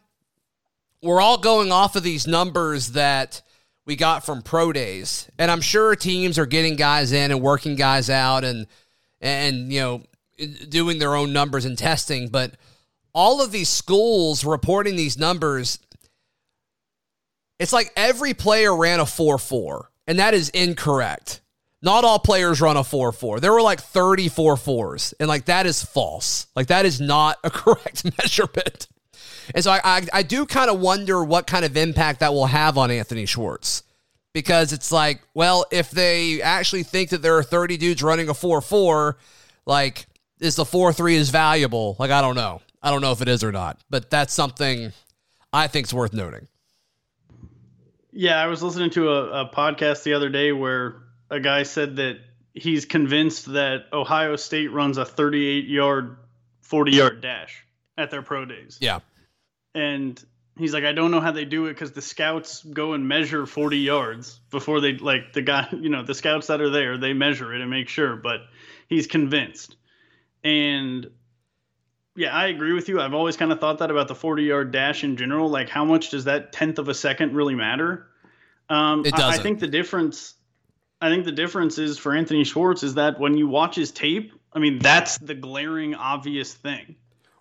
we're 1.02 1.20
all 1.20 1.38
going 1.38 1.70
off 1.70 1.96
of 1.96 2.02
these 2.02 2.26
numbers 2.26 2.92
that 2.92 3.42
we 3.84 3.96
got 3.96 4.26
from 4.26 4.42
pro 4.42 4.72
days. 4.72 5.30
And 5.38 5.50
I'm 5.50 5.60
sure 5.60 5.94
teams 5.96 6.38
are 6.38 6.46
getting 6.46 6.76
guys 6.76 7.12
in 7.12 7.30
and 7.30 7.40
working 7.40 7.76
guys 7.76 8.10
out 8.10 8.44
and 8.44 8.66
and 9.20 9.72
you 9.72 9.80
know 9.80 10.02
doing 10.68 10.98
their 10.98 11.14
own 11.14 11.32
numbers 11.32 11.64
and 11.64 11.76
testing, 11.76 12.28
but 12.28 12.54
all 13.12 13.42
of 13.42 13.52
these 13.52 13.68
schools 13.68 14.44
reporting 14.44 14.96
these 14.96 15.18
numbers 15.18 15.78
it's 17.58 17.72
like 17.72 17.92
every 17.96 18.34
player 18.34 18.74
ran 18.76 19.00
a 19.00 19.04
4-4 19.04 19.84
and 20.06 20.18
that 20.18 20.34
is 20.34 20.48
incorrect. 20.50 21.40
Not 21.82 22.04
all 22.04 22.18
players 22.18 22.60
run 22.60 22.76
a 22.76 22.80
4-4. 22.80 23.40
There 23.40 23.52
were 23.52 23.62
like 23.62 23.80
34 23.80 24.56
fours 24.56 25.14
and 25.18 25.28
like 25.28 25.46
that 25.46 25.66
is 25.66 25.82
false. 25.82 26.46
Like 26.54 26.68
that 26.68 26.86
is 26.86 27.00
not 27.00 27.38
a 27.44 27.50
correct 27.50 28.04
measurement. 28.18 28.88
And 29.54 29.62
so 29.62 29.70
I, 29.70 29.80
I, 29.84 30.06
I 30.12 30.22
do 30.22 30.44
kind 30.44 30.70
of 30.70 30.80
wonder 30.80 31.22
what 31.24 31.46
kind 31.46 31.64
of 31.64 31.76
impact 31.76 32.20
that 32.20 32.32
will 32.32 32.46
have 32.46 32.76
on 32.76 32.90
Anthony 32.90 33.26
Schwartz. 33.26 33.82
Because 34.32 34.74
it's 34.74 34.92
like, 34.92 35.22
well, 35.32 35.64
if 35.70 35.90
they 35.90 36.42
actually 36.42 36.82
think 36.82 37.08
that 37.10 37.22
there 37.22 37.38
are 37.38 37.42
30 37.42 37.78
dudes 37.78 38.02
running 38.02 38.28
a 38.28 38.34
4 38.34 38.60
4, 38.60 39.16
like, 39.64 40.06
is 40.40 40.56
the 40.56 40.64
4 40.64 40.92
3 40.92 41.16
is 41.16 41.30
valuable? 41.30 41.96
Like, 41.98 42.10
I 42.10 42.20
don't 42.20 42.36
know. 42.36 42.60
I 42.82 42.90
don't 42.90 43.00
know 43.00 43.12
if 43.12 43.22
it 43.22 43.28
is 43.28 43.42
or 43.42 43.52
not. 43.52 43.80
But 43.90 44.10
that's 44.10 44.32
something 44.32 44.92
I 45.52 45.66
think 45.66 45.86
is 45.86 45.94
worth 45.94 46.12
noting. 46.12 46.48
Yeah, 48.12 48.42
I 48.42 48.46
was 48.46 48.62
listening 48.62 48.90
to 48.90 49.10
a, 49.10 49.42
a 49.42 49.50
podcast 49.50 50.02
the 50.02 50.14
other 50.14 50.30
day 50.30 50.52
where 50.52 51.02
a 51.30 51.40
guy 51.40 51.64
said 51.64 51.96
that 51.96 52.18
he's 52.54 52.86
convinced 52.86 53.52
that 53.52 53.86
Ohio 53.92 54.36
State 54.36 54.72
runs 54.72 54.96
a 54.96 55.04
38 55.04 55.66
yard, 55.66 56.16
40 56.62 56.92
yard 56.92 57.20
dash 57.20 57.64
at 57.98 58.10
their 58.10 58.22
pro 58.22 58.44
days. 58.44 58.78
Yeah. 58.80 59.00
And 59.74 60.22
he's 60.56 60.72
like, 60.72 60.84
I 60.84 60.92
don't 60.92 61.10
know 61.10 61.20
how 61.20 61.32
they 61.32 61.44
do 61.44 61.66
it 61.66 61.74
because 61.74 61.92
the 61.92 62.02
scouts 62.02 62.62
go 62.62 62.94
and 62.94 63.06
measure 63.06 63.44
40 63.44 63.78
yards 63.78 64.40
before 64.50 64.80
they, 64.80 64.94
like, 64.94 65.32
the 65.34 65.42
guy, 65.42 65.68
you 65.72 65.90
know, 65.90 66.02
the 66.02 66.14
scouts 66.14 66.46
that 66.46 66.60
are 66.60 66.70
there, 66.70 66.96
they 66.96 67.12
measure 67.12 67.54
it 67.54 67.60
and 67.60 67.70
make 67.70 67.88
sure, 67.88 68.16
but 68.16 68.40
he's 68.88 69.06
convinced. 69.06 69.76
And 70.46 71.10
yeah, 72.14 72.32
I 72.34 72.46
agree 72.46 72.72
with 72.72 72.88
you. 72.88 73.00
I've 73.00 73.14
always 73.14 73.36
kind 73.36 73.50
of 73.50 73.58
thought 73.58 73.78
that 73.78 73.90
about 73.90 74.06
the 74.06 74.14
40 74.14 74.44
yard 74.44 74.70
dash 74.70 75.02
in 75.02 75.16
general. 75.16 75.48
Like, 75.50 75.68
how 75.68 75.84
much 75.84 76.10
does 76.10 76.24
that 76.24 76.52
tenth 76.52 76.78
of 76.78 76.88
a 76.88 76.94
second 76.94 77.34
really 77.34 77.56
matter? 77.56 78.06
Um, 78.68 79.04
It 79.04 79.14
I- 79.14 79.16
I, 79.16 79.20
doesn't. 79.20 79.42
think 79.42 79.58
the 79.58 79.66
difference, 79.66 80.34
I 81.00 81.08
think 81.08 81.24
the 81.24 81.32
difference 81.32 81.78
is 81.78 81.98
for 81.98 82.14
Anthony 82.14 82.44
Schwartz 82.44 82.84
is 82.84 82.94
that 82.94 83.18
when 83.18 83.36
you 83.36 83.48
watch 83.48 83.74
his 83.74 83.90
tape, 83.90 84.32
I 84.52 84.60
mean, 84.60 84.78
that's 84.78 85.18
the 85.18 85.34
glaring, 85.34 85.94
obvious 85.96 86.54
thing. 86.54 86.94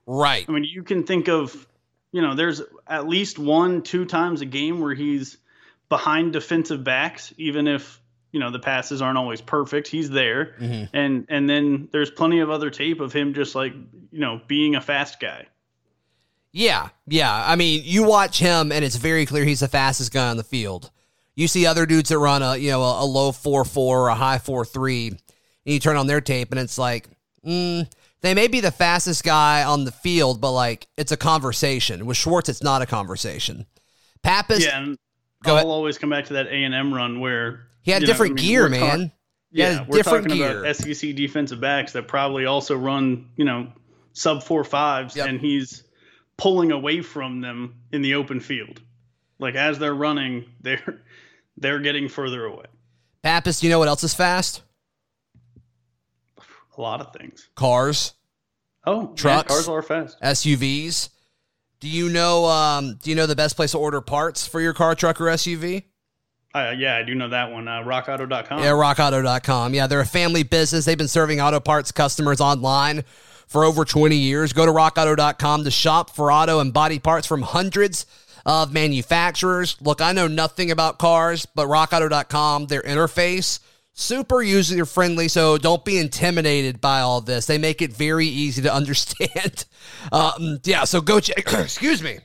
Right. 0.07 0.45
I 0.47 0.51
mean, 0.51 0.63
you 0.65 0.81
can 0.83 1.03
think 1.03 1.29
of, 1.29 1.67
you 2.11 2.21
know, 2.23 2.33
there's 2.33 2.61
at 2.87 3.07
least 3.07 3.37
one, 3.37 3.83
two 3.83 4.05
times 4.05 4.41
a 4.41 4.45
game 4.45 4.81
where 4.81 4.93
he's 4.95 5.37
behind 5.89 6.33
defensive 6.33 6.83
backs, 6.83 7.33
even 7.37 7.67
if 7.67 8.01
you 8.35 8.41
know 8.41 8.51
the 8.51 8.59
passes 8.59 9.01
aren't 9.01 9.17
always 9.17 9.39
perfect. 9.39 9.87
He's 9.87 10.09
there, 10.09 10.55
Mhm. 10.59 10.89
and 10.91 11.25
and 11.29 11.49
then 11.49 11.87
there's 11.93 12.11
plenty 12.11 12.39
of 12.39 12.49
other 12.49 12.69
tape 12.69 12.99
of 12.99 13.13
him 13.13 13.33
just 13.33 13.55
like 13.55 13.73
you 14.11 14.19
know 14.19 14.41
being 14.47 14.75
a 14.75 14.81
fast 14.81 15.21
guy. 15.21 15.45
Yeah, 16.51 16.89
yeah. 17.07 17.33
I 17.47 17.55
mean, 17.55 17.81
you 17.85 18.03
watch 18.03 18.39
him, 18.39 18.73
and 18.73 18.83
it's 18.83 18.97
very 18.97 19.25
clear 19.25 19.45
he's 19.45 19.61
the 19.61 19.69
fastest 19.69 20.11
guy 20.13 20.29
on 20.29 20.35
the 20.37 20.43
field. 20.43 20.91
You 21.35 21.47
see 21.47 21.65
other 21.65 21.85
dudes 21.85 22.09
that 22.09 22.19
run 22.19 22.41
a 22.43 22.57
you 22.57 22.71
know 22.71 22.81
a, 22.83 23.03
a 23.03 23.05
low 23.05 23.31
four 23.31 23.63
four 23.63 24.01
or 24.05 24.07
a 24.09 24.15
high 24.15 24.37
four 24.37 24.65
three, 24.65 25.07
and 25.07 25.17
you 25.65 25.79
turn 25.79 25.95
on 25.95 26.07
their 26.07 26.19
tape, 26.21 26.51
and 26.51 26.59
it's 26.59 26.77
like, 26.77 27.07
mm, 27.47 27.89
they 28.19 28.33
may 28.33 28.47
be 28.49 28.59
the 28.59 28.71
fastest 28.71 29.23
guy 29.23 29.63
on 29.63 29.85
the 29.85 29.91
field, 29.93 30.41
but 30.41 30.51
like 30.51 30.87
it's 30.97 31.13
a 31.13 31.17
conversation. 31.17 32.05
With 32.05 32.17
Schwartz, 32.17 32.49
it's 32.49 32.63
not 32.63 32.81
a 32.81 32.85
conversation. 32.85 33.65
Pappas, 34.23 34.65
Yeah, 34.65 34.81
and 34.81 34.97
Go 35.43 35.51
I'll 35.51 35.55
ahead. 35.57 35.67
always 35.67 35.97
come 35.99 36.09
back 36.09 36.25
to 36.25 36.33
that 36.33 36.47
A 36.47 36.63
and 36.63 36.73
M 36.73 36.91
run 36.93 37.19
where 37.19 37.64
He 37.85 37.91
had 37.91 38.01
You 38.01 38.07
know, 38.07 38.13
different 38.13 38.31
I 38.33 38.35
mean, 38.41 38.45
gear, 38.45 38.67
man. 38.69 38.99
talk- 39.09 39.11
yeah, 39.51 39.85
we're 39.87 39.97
different 39.99 40.23
talking 40.25 40.37
gear. 40.41 40.59
about 40.65 40.75
SEC 40.75 41.15
defensive 41.15 41.61
backs 41.61 41.93
that 41.93 42.07
probably 42.09 42.45
also 42.45 42.75
run, 42.75 43.29
you 43.37 43.45
know, 43.45 43.71
sub 44.13 44.43
four 44.43 44.63
fives, 44.65 45.15
Yep. 45.15 45.27
and 45.29 45.39
he's 45.39 45.83
pulling 46.35 46.71
away 46.71 47.01
from 47.01 47.39
them 47.41 47.75
in 47.93 48.01
the 48.01 48.15
open 48.15 48.39
field. 48.41 48.81
Like 49.39 49.55
as 49.55 49.77
they're 49.79 49.93
running, 49.95 50.45
they're 50.61 51.03
they're 51.57 51.79
getting 51.79 52.09
further 52.09 52.43
away. 52.45 52.65
Pappas, 53.21 53.59
do 53.61 53.67
you 53.67 53.71
know 53.71 53.79
what 53.79 53.87
else 53.87 54.03
is 54.03 54.13
fast? 54.13 54.61
A 56.77 56.81
lot 56.81 56.99
of 57.01 57.13
things. 57.13 57.47
Cars, 57.55 58.13
Oh, 58.87 59.09
yeah, 59.09 59.15
Trucks. 59.15 59.47
cars 59.47 59.67
are 59.69 59.81
fast. 59.81 60.19
SUVs. 60.21 61.09
Do 61.79 61.87
you 61.89 62.09
know? 62.09 62.45
Um, 62.45 62.97
do 63.01 63.09
you 63.09 63.15
know 63.15 63.25
the 63.25 63.35
best 63.35 63.55
place 63.55 63.71
to 63.71 63.77
order 63.77 64.01
parts 64.01 64.45
for 64.47 64.59
your 64.61 64.73
car, 64.73 64.93
truck, 64.95 65.19
or 65.21 65.25
SUV? 65.25 65.85
Uh, 66.55 66.71
yeah, 66.77 66.95
I 66.95 67.03
do 67.03 67.13
know 67.15 67.27
that 67.27 67.51
one. 67.51 67.67
Uh, 67.67 67.81
RockAuto.com. 67.83 68.59
Yeah, 68.59 68.69
rockauto.com. 68.69 69.73
Yeah, 69.73 69.87
they're 69.87 69.99
a 69.99 70.05
family 70.05 70.43
business. 70.43 70.85
They've 70.85 70.97
been 70.97 71.09
serving 71.09 71.41
auto 71.41 71.59
parts 71.59 71.91
customers 71.91 72.39
online 72.39 73.03
for 73.45 73.65
over 73.65 73.83
20 73.83 74.15
years. 74.15 74.53
Go 74.53 74.65
to 74.65 74.71
rockauto.com 74.71 75.65
to 75.65 75.71
shop 75.71 76.11
for 76.11 76.31
auto 76.31 76.61
and 76.61 76.71
body 76.71 76.97
parts 76.97 77.27
from 77.27 77.41
hundreds 77.41 78.05
of 78.45 78.71
manufacturers. 78.71 79.75
Look, 79.81 79.99
I 79.99 80.13
know 80.13 80.27
nothing 80.27 80.71
about 80.71 80.97
cars, 80.97 81.45
but 81.45 81.67
rockauto.com, 81.67 82.67
their 82.67 82.83
interface, 82.83 83.59
super 83.91 84.41
user 84.41 84.85
friendly, 84.85 85.27
so 85.27 85.57
don't 85.57 85.83
be 85.83 85.97
intimidated 85.97 86.79
by 86.79 87.01
all 87.01 87.19
this. 87.19 87.47
They 87.47 87.57
make 87.57 87.81
it 87.81 87.91
very 87.91 88.27
easy 88.27 88.61
to 88.61 88.73
understand. 88.73 89.65
um, 90.13 90.59
yeah, 90.63 90.85
so 90.85 91.01
go 91.01 91.19
check, 91.19 91.51
excuse 91.53 92.01
me. 92.01 92.19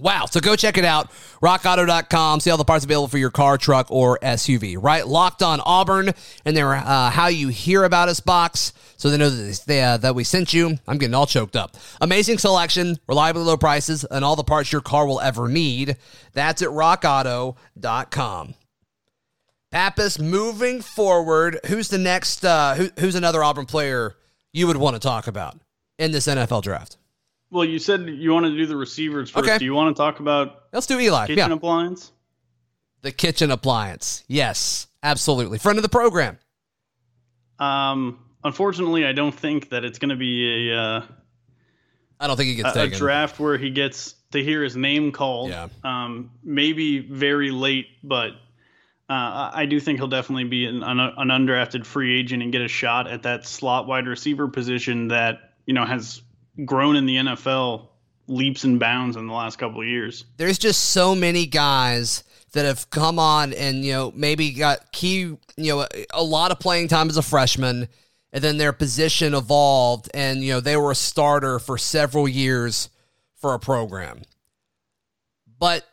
Wow. 0.00 0.26
So 0.26 0.40
go 0.40 0.56
check 0.56 0.78
it 0.78 0.84
out. 0.84 1.10
RockAuto.com. 1.42 2.40
See 2.40 2.50
all 2.50 2.56
the 2.56 2.64
parts 2.64 2.84
available 2.84 3.08
for 3.08 3.18
your 3.18 3.30
car, 3.30 3.58
truck, 3.58 3.90
or 3.90 4.18
SUV. 4.22 4.76
Right? 4.80 5.06
Locked 5.06 5.42
on 5.42 5.60
Auburn 5.60 6.10
and 6.44 6.56
their 6.56 6.74
uh, 6.74 7.10
How 7.10 7.28
You 7.28 7.48
Hear 7.48 7.84
About 7.84 8.08
Us 8.08 8.20
box. 8.20 8.72
So 8.96 9.08
they 9.08 9.16
know 9.16 9.30
that, 9.30 9.60
they, 9.66 9.82
uh, 9.82 9.96
that 9.98 10.14
we 10.14 10.24
sent 10.24 10.52
you. 10.52 10.76
I'm 10.86 10.98
getting 10.98 11.14
all 11.14 11.26
choked 11.26 11.56
up. 11.56 11.76
Amazing 12.00 12.38
selection, 12.38 12.98
reliably 13.08 13.42
low 13.42 13.56
prices, 13.56 14.04
and 14.04 14.24
all 14.24 14.36
the 14.36 14.44
parts 14.44 14.72
your 14.72 14.82
car 14.82 15.06
will 15.06 15.20
ever 15.20 15.48
need. 15.48 15.96
That's 16.34 16.60
at 16.60 16.68
RockAuto.com. 16.68 18.54
Pappas, 19.70 20.18
moving 20.18 20.82
forward, 20.82 21.60
who's 21.66 21.88
the 21.88 21.98
next, 21.98 22.44
uh, 22.44 22.74
who, 22.74 22.90
who's 22.98 23.14
another 23.14 23.42
Auburn 23.42 23.66
player 23.66 24.16
you 24.52 24.66
would 24.66 24.76
want 24.76 24.96
to 24.96 25.00
talk 25.00 25.28
about 25.28 25.58
in 25.98 26.10
this 26.10 26.26
NFL 26.26 26.62
draft? 26.62 26.96
Well, 27.50 27.64
you 27.64 27.78
said 27.78 28.08
you 28.08 28.32
wanted 28.32 28.50
to 28.50 28.56
do 28.56 28.66
the 28.66 28.76
receivers 28.76 29.30
first. 29.30 29.48
Okay. 29.48 29.58
Do 29.58 29.64
you 29.64 29.74
want 29.74 29.96
to 29.96 30.00
talk 30.00 30.20
about 30.20 30.64
Let's 30.72 30.86
do 30.86 31.00
Eli. 31.00 31.26
kitchen 31.26 31.50
yeah. 31.50 31.54
appliance? 31.54 32.12
The 33.02 33.12
kitchen 33.12 33.50
appliance. 33.50 34.24
Yes, 34.28 34.86
absolutely. 35.02 35.58
Friend 35.58 35.78
of 35.78 35.82
the 35.82 35.88
program. 35.88 36.38
Um, 37.58 38.18
unfortunately, 38.44 39.04
I 39.04 39.12
don't 39.12 39.34
think 39.34 39.70
that 39.70 39.84
it's 39.84 39.98
going 39.98 40.10
to 40.10 40.16
be 40.16 40.70
a, 40.70 40.76
uh, 40.76 41.02
I 42.20 42.26
don't 42.26 42.36
think 42.36 42.50
he 42.50 42.54
gets 42.56 42.76
a, 42.76 42.82
a 42.82 42.88
draft 42.88 43.40
where 43.40 43.56
he 43.58 43.70
gets 43.70 44.14
to 44.32 44.42
hear 44.42 44.62
his 44.62 44.76
name 44.76 45.10
called. 45.10 45.50
Yeah. 45.50 45.68
Um, 45.82 46.30
maybe 46.44 47.00
very 47.00 47.50
late, 47.50 47.86
but 48.04 48.30
uh, 49.08 49.12
I 49.12 49.50
I 49.54 49.66
do 49.66 49.80
think 49.80 49.98
he'll 49.98 50.08
definitely 50.08 50.44
be 50.44 50.66
an, 50.66 50.82
an, 50.82 51.00
an 51.00 51.28
undrafted 51.28 51.84
free 51.84 52.20
agent 52.20 52.42
and 52.42 52.52
get 52.52 52.62
a 52.62 52.68
shot 52.68 53.08
at 53.08 53.24
that 53.24 53.46
slot 53.46 53.86
wide 53.86 54.06
receiver 54.06 54.46
position 54.46 55.08
that 55.08 55.54
you 55.66 55.74
know 55.74 55.84
has 55.84 56.22
grown 56.64 56.96
in 56.96 57.06
the 57.06 57.16
NFL 57.16 57.88
leaps 58.26 58.64
and 58.64 58.78
bounds 58.78 59.16
in 59.16 59.26
the 59.26 59.32
last 59.32 59.58
couple 59.58 59.80
of 59.80 59.86
years. 59.86 60.24
There's 60.36 60.58
just 60.58 60.90
so 60.90 61.14
many 61.14 61.46
guys 61.46 62.24
that 62.52 62.64
have 62.64 62.90
come 62.90 63.18
on 63.18 63.52
and 63.52 63.84
you 63.84 63.92
know 63.92 64.12
maybe 64.14 64.50
got 64.52 64.92
key 64.92 65.18
you 65.18 65.38
know 65.56 65.86
a, 66.12 66.22
lot 66.22 66.50
of 66.50 66.58
playing 66.58 66.88
time 66.88 67.08
as 67.08 67.16
a 67.16 67.22
freshman 67.22 67.88
and 68.32 68.42
then 68.42 68.56
their 68.56 68.72
position 68.72 69.34
evolved 69.34 70.10
and 70.14 70.42
you 70.42 70.52
know 70.52 70.60
they 70.60 70.76
were 70.76 70.90
a 70.90 70.96
starter 70.96 71.58
for 71.58 71.78
several 71.78 72.28
years 72.28 72.88
for 73.36 73.54
a 73.54 73.58
program. 73.58 74.22
But 75.58 75.86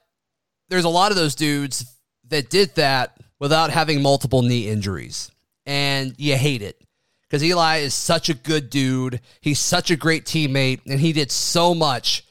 there's 0.69 0.85
a 0.85 0.89
lot 0.89 1.11
of 1.11 1.17
those 1.17 1.35
dudes 1.35 1.85
that 2.29 2.49
did 2.49 2.75
that 2.75 3.17
without 3.39 3.69
having 3.69 4.01
multiple 4.01 4.41
knee 4.41 4.67
injuries. 4.67 5.31
And 5.65 6.15
you 6.17 6.35
hate 6.37 6.61
it 6.61 6.81
because 7.27 7.43
Eli 7.43 7.77
is 7.77 7.93
such 7.93 8.29
a 8.29 8.33
good 8.33 8.69
dude. 8.69 9.19
He's 9.41 9.59
such 9.59 9.91
a 9.91 9.95
great 9.95 10.25
teammate, 10.25 10.81
and 10.85 10.99
he 10.99 11.13
did 11.13 11.31
so 11.31 11.73
much 11.75 12.25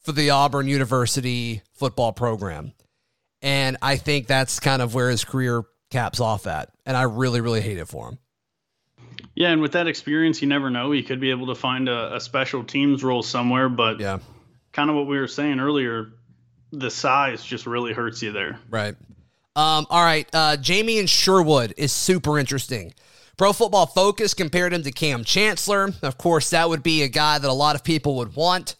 for 0.00 0.12
the 0.12 0.30
Auburn 0.30 0.68
University 0.68 1.62
football 1.74 2.12
program. 2.12 2.72
And 3.42 3.76
I 3.82 3.96
think 3.96 4.26
that's 4.26 4.60
kind 4.60 4.80
of 4.82 4.94
where 4.94 5.10
his 5.10 5.24
career 5.24 5.64
caps 5.90 6.20
off 6.20 6.46
at. 6.46 6.70
And 6.84 6.96
I 6.96 7.02
really, 7.02 7.40
really 7.40 7.60
hate 7.60 7.78
it 7.78 7.86
for 7.88 8.08
him. 8.08 8.18
Yeah, 9.34 9.50
and 9.50 9.60
with 9.60 9.72
that 9.72 9.86
experience, 9.86 10.40
you 10.40 10.48
never 10.48 10.70
know. 10.70 10.92
He 10.92 11.02
could 11.02 11.20
be 11.20 11.30
able 11.30 11.48
to 11.48 11.54
find 11.54 11.88
a, 11.88 12.16
a 12.16 12.20
special 12.20 12.64
teams 12.64 13.04
role 13.04 13.22
somewhere, 13.22 13.68
but 13.68 14.00
Yeah. 14.00 14.18
kind 14.72 14.88
of 14.88 14.96
what 14.96 15.06
we 15.06 15.18
were 15.18 15.28
saying 15.28 15.60
earlier, 15.60 16.08
the 16.72 16.90
size 16.90 17.44
just 17.44 17.66
really 17.66 17.92
hurts 17.92 18.22
you 18.22 18.32
there. 18.32 18.58
Right. 18.70 18.94
Um, 19.54 19.86
all 19.90 20.02
right. 20.02 20.28
Uh, 20.32 20.56
Jamien 20.58 21.08
Sherwood 21.08 21.74
is 21.76 21.92
super 21.92 22.38
interesting. 22.38 22.94
Pro 23.36 23.52
Football 23.52 23.86
Focus 23.86 24.32
compared 24.32 24.72
him 24.72 24.82
to 24.82 24.92
Kam 24.92 25.22
Chancellor. 25.22 25.92
Of 26.02 26.16
course, 26.16 26.50
that 26.50 26.68
would 26.68 26.82
be 26.82 27.02
a 27.02 27.08
guy 27.08 27.38
that 27.38 27.50
a 27.50 27.52
lot 27.52 27.76
of 27.76 27.84
people 27.84 28.16
would 28.16 28.34
want. 28.34 28.76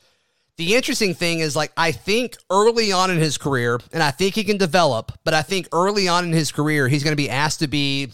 The 0.56 0.74
interesting 0.74 1.12
thing 1.12 1.40
is, 1.40 1.54
like, 1.54 1.72
I 1.76 1.92
think 1.92 2.38
early 2.50 2.90
on 2.90 3.10
in 3.10 3.18
his 3.18 3.36
career, 3.36 3.78
and 3.92 4.02
I 4.02 4.10
think 4.10 4.34
he 4.34 4.44
can 4.44 4.56
develop, 4.56 5.12
but 5.22 5.34
I 5.34 5.42
think 5.42 5.68
early 5.72 6.08
on 6.08 6.24
in 6.24 6.32
his 6.32 6.50
career, 6.50 6.88
he's 6.88 7.04
going 7.04 7.12
to 7.12 7.16
be 7.16 7.28
asked 7.28 7.58
to 7.58 7.68
be 7.68 8.08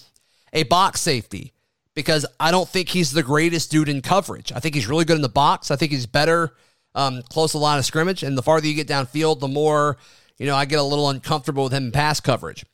a 0.52 0.64
box 0.64 1.00
safety 1.00 1.52
because 1.94 2.26
I 2.40 2.50
don't 2.50 2.68
think 2.68 2.88
he's 2.88 3.12
the 3.12 3.22
greatest 3.22 3.70
dude 3.70 3.88
in 3.88 4.02
coverage. 4.02 4.50
I 4.52 4.58
think 4.58 4.74
he's 4.74 4.88
really 4.88 5.04
good 5.04 5.16
in 5.16 5.22
the 5.22 5.28
box. 5.28 5.70
I 5.70 5.76
think 5.76 5.92
he's 5.92 6.06
better 6.06 6.54
um, 6.96 7.22
close 7.30 7.52
to 7.52 7.58
the 7.58 7.62
line 7.62 7.78
of 7.78 7.84
scrimmage. 7.84 8.24
And 8.24 8.36
the 8.36 8.42
farther 8.42 8.66
you 8.66 8.74
get 8.74 8.88
downfield, 8.88 9.38
the 9.38 9.48
more, 9.48 9.96
you 10.38 10.46
know, 10.46 10.56
I 10.56 10.64
get 10.64 10.78
a 10.78 10.82
little 10.82 11.08
uncomfortable 11.10 11.64
with 11.64 11.72
him 11.72 11.86
in 11.86 11.92
pass 11.92 12.18
coverage. 12.18 12.64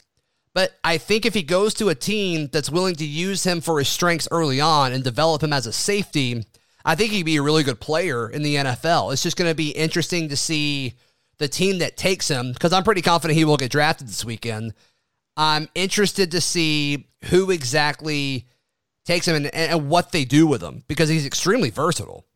But 0.59 0.77
I 0.83 0.99
think 0.99 1.25
if 1.25 1.35
he 1.35 1.45
goes 1.45 1.73
to 1.75 1.89
a 1.89 1.95
team 1.95 2.49
that's 2.49 2.69
willing 2.69 2.97
to 2.97 3.07
use 3.07 3.45
him 3.45 3.61
for 3.61 3.79
his 3.79 3.89
strengths 3.89 4.27
early 4.33 4.61
on 4.61 4.93
and 4.93 5.05
develop 5.05 5.41
him 5.41 5.53
as 5.53 5.69
a 5.69 5.73
safety, 5.73 6.45
I 6.85 6.97
think 6.97 7.13
he'd 7.13 7.23
be 7.23 7.37
a 7.37 7.43
really 7.43 7.63
good 7.63 7.79
player 7.79 8.29
in 8.29 8.43
the 8.43 8.57
NFL. 8.57 9.13
It's 9.13 9.23
just 9.23 9.37
going 9.37 9.49
to 9.49 9.55
be 9.55 9.71
interesting 9.71 10.31
to 10.31 10.37
see 10.37 10.95
the 11.39 11.47
team 11.47 11.79
that 11.79 11.97
takes 11.97 12.27
him 12.27 12.51
because 12.51 12.73
I'm 12.73 12.83
pretty 12.83 13.03
confident 13.03 13.39
he 13.39 13.45
will 13.45 13.57
get 13.57 13.71
drafted 13.71 14.09
this 14.09 14.25
weekend. 14.25 14.75
I'm 15.37 15.69
interested 15.77 16.33
to 16.33 16.41
see 16.41 17.07
who 17.27 17.53
exactly 17.53 18.49
takes 19.05 19.29
him 19.29 19.37
and, 19.37 19.55
and 19.55 19.89
what 19.89 20.11
they 20.11 20.25
do 20.25 20.45
with 20.49 20.61
him 20.61 20.83
because 20.89 21.09
he's 21.09 21.25
extremely 21.25 21.71
versatile. 21.71 22.27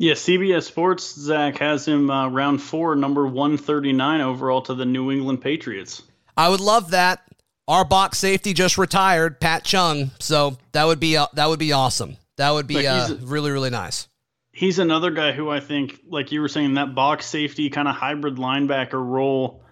Yeah, 0.00 0.14
CBS 0.14 0.62
Sports, 0.62 1.14
Zach, 1.14 1.58
has 1.58 1.86
him 1.86 2.10
uh, 2.10 2.30
round 2.30 2.62
four, 2.62 2.96
number 2.96 3.26
139 3.26 4.22
overall 4.22 4.62
to 4.62 4.72
the 4.72 4.86
New 4.86 5.12
England 5.12 5.42
Patriots. 5.42 6.02
I 6.38 6.48
would 6.48 6.60
love 6.60 6.92
that. 6.92 7.20
Our 7.68 7.84
box 7.84 8.16
safety 8.16 8.54
just 8.54 8.78
retired, 8.78 9.40
Pat 9.40 9.62
Chung. 9.62 10.10
So 10.18 10.56
that 10.72 10.86
would 10.86 11.00
be 11.00 11.18
uh, 11.18 11.26
that 11.34 11.50
would 11.50 11.58
be 11.58 11.72
awesome. 11.72 12.16
That 12.38 12.52
would 12.52 12.66
be 12.66 12.86
uh, 12.86 13.14
really 13.20 13.50
really 13.50 13.68
nice. 13.68 14.08
He's 14.52 14.78
another 14.78 15.10
guy 15.10 15.32
who 15.32 15.50
I 15.50 15.60
think, 15.60 16.00
like 16.08 16.32
you 16.32 16.40
were 16.40 16.48
saying, 16.48 16.74
that 16.74 16.94
box 16.94 17.26
safety 17.26 17.68
kind 17.68 17.86
of 17.86 17.94
hybrid 17.94 18.36
linebacker 18.36 18.94
role 18.94 19.62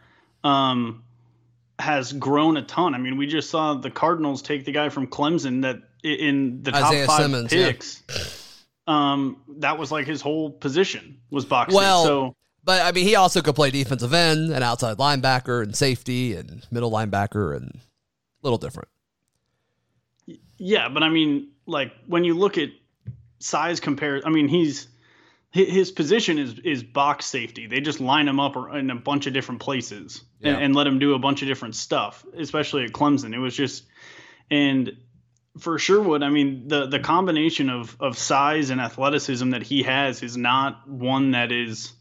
um, 0.45 1.05
has 1.79 2.13
grown 2.13 2.59
a 2.59 2.63
ton. 2.63 2.95
I 2.95 2.99
mean, 2.99 3.17
we 3.17 3.29
just 3.29 3.49
saw 3.49 3.73
the 3.73 3.91
Cardinals 3.91 4.43
take 4.43 4.67
the 4.67 4.73
guy 4.73 4.91
from 4.91 5.07
Clemson 5.07 5.63
that 5.63 5.79
in 6.03 6.65
the 6.65 6.73
top 6.73 6.85
Isaiah 6.85 7.07
five 7.07 7.23
Simmons, 7.23 7.51
yeah. 7.51 7.73
Um, 8.89 9.43
that 9.59 9.79
was 9.79 9.93
like 9.93 10.07
his 10.07 10.23
whole 10.23 10.51
position 10.51 11.19
was 11.31 11.45
box. 11.45 11.75
Well, 11.75 12.05
so 12.05 12.37
But 12.65 12.81
I 12.81 12.93
mean, 12.93 13.07
he 13.07 13.17
also 13.17 13.43
could 13.43 13.55
play 13.55 13.71
defensive 13.71 14.15
end 14.15 14.51
and 14.51 14.65
outside 14.65 14.97
linebacker 14.97 15.63
and 15.63 15.77
safety 15.77 16.35
and 16.35 16.67
middle 16.71 16.91
linebacker 16.91 17.55
and 17.55 17.75
a 17.75 17.81
little 18.43 18.57
different. 18.57 18.89
Yeah, 20.57 20.89
but 20.89 21.03
I 21.03 21.11
mean, 21.11 21.51
like 21.67 21.93
when 22.07 22.25
you 22.25 22.33
look 22.33 22.57
at 22.57 22.71
size 23.41 23.79
compare, 23.79 24.23
I 24.25 24.31
mean, 24.31 24.49
he's 24.49 24.89
his 25.51 25.91
position 25.91 26.39
is 26.39 26.59
is 26.61 26.83
box 26.83 27.27
safety. 27.27 27.67
They 27.67 27.81
just 27.81 28.01
line 28.01 28.27
him 28.27 28.41
up 28.41 28.57
in 28.75 28.91
a 28.91 28.97
bunch 28.97 29.27
of 29.27 29.35
different 29.35 29.61
places 29.61 30.23
and, 30.43 30.57
and 30.57 30.75
let 30.75 30.87
him 30.87 30.99
do 30.99 31.13
a 31.15 31.19
bunch 31.19 31.43
of 31.43 31.49
different 31.49 31.75
stuff. 31.75 32.25
Especially 32.39 32.85
at 32.85 32.93
Clemson, 32.93 33.35
it 33.35 33.39
was 33.39 33.55
just 33.55 33.85
and 34.51 34.97
for 35.59 35.79
Sherwood, 35.79 36.23
I 36.23 36.31
mean, 36.31 36.69
the 36.69 36.87
the 36.87 36.99
combination 36.99 37.71
of 37.71 37.97
of 38.01 38.17
size 38.19 38.71
and 38.71 38.81
athleticism 38.81 39.51
that 39.51 39.63
he 39.63 39.83
has 39.85 40.23
is 40.23 40.37
not 40.37 40.89
one 40.89 41.33
that 41.33 41.53
is 41.53 41.93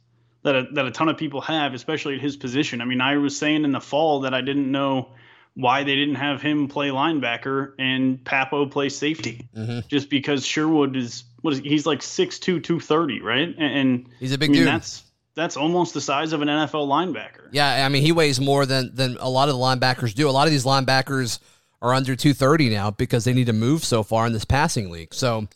that 0.44 0.56
a, 0.56 0.64
that 0.74 0.86
a 0.86 0.92
ton 0.92 1.10
of 1.10 1.18
people 1.18 1.42
have, 1.42 1.74
especially 1.74 2.16
at 2.16 2.22
his 2.22 2.38
position. 2.38 2.82
I 2.82 2.86
mean, 2.86 3.02
I 3.02 3.18
was 3.18 3.38
saying 3.38 3.64
in 3.66 3.72
the 3.72 3.82
fall 3.82 4.22
that 4.22 4.34
I 4.34 4.42
didn't 4.42 4.72
know 4.72 5.10
why 5.56 5.84
they 5.84 5.96
didn't 5.96 6.16
have 6.16 6.42
him 6.42 6.68
play 6.68 6.90
linebacker 6.90 7.74
and 7.80 8.24
Pappoe 8.24 8.68
play 8.68 8.90
safety, 8.90 9.50
Mhm. 9.58 9.88
just 9.88 10.10
because 10.10 10.46
Sherwood 10.46 10.96
is 10.96 11.24
what 11.42 11.54
is 11.56 11.60
he's 11.60 11.86
like 11.86 12.00
6'2", 12.02 12.40
230, 12.64 13.22
right? 13.22 13.48
And, 13.58 13.60
and 13.80 14.10
He's 14.20 14.34
a 14.34 14.38
big 14.38 14.50
I 14.50 14.54
mean 14.54 14.60
dude. 14.62 14.68
that's 14.68 15.04
that's 15.36 15.58
almost 15.58 15.94
the 15.94 16.02
size 16.02 16.34
of 16.34 16.42
an 16.42 16.48
NFL 16.48 16.88
linebacker. 16.88 17.50
Yeah, 17.52 17.86
I 17.86 17.90
mean 17.90 18.04
he 18.04 18.12
weighs 18.12 18.40
more 18.40 18.66
than 18.66 18.92
than 18.96 19.18
a 19.20 19.30
lot 19.30 19.50
of 19.50 19.56
the 19.56 19.62
linebackers 19.62 20.14
do. 20.14 20.30
A 20.30 20.32
lot 20.32 20.46
of 20.48 20.52
these 20.52 20.64
linebackers 20.66 21.40
are 21.82 21.94
under 21.94 22.16
230 22.16 22.70
now 22.70 22.92
because 22.92 23.24
they 23.24 23.34
need 23.34 23.48
to 23.48 23.54
move 23.54 23.84
so 23.84 24.04
far 24.04 24.26
in 24.26 24.34
this 24.34 24.46
passing 24.46 24.90
league. 24.90 25.14
So, 25.14 25.48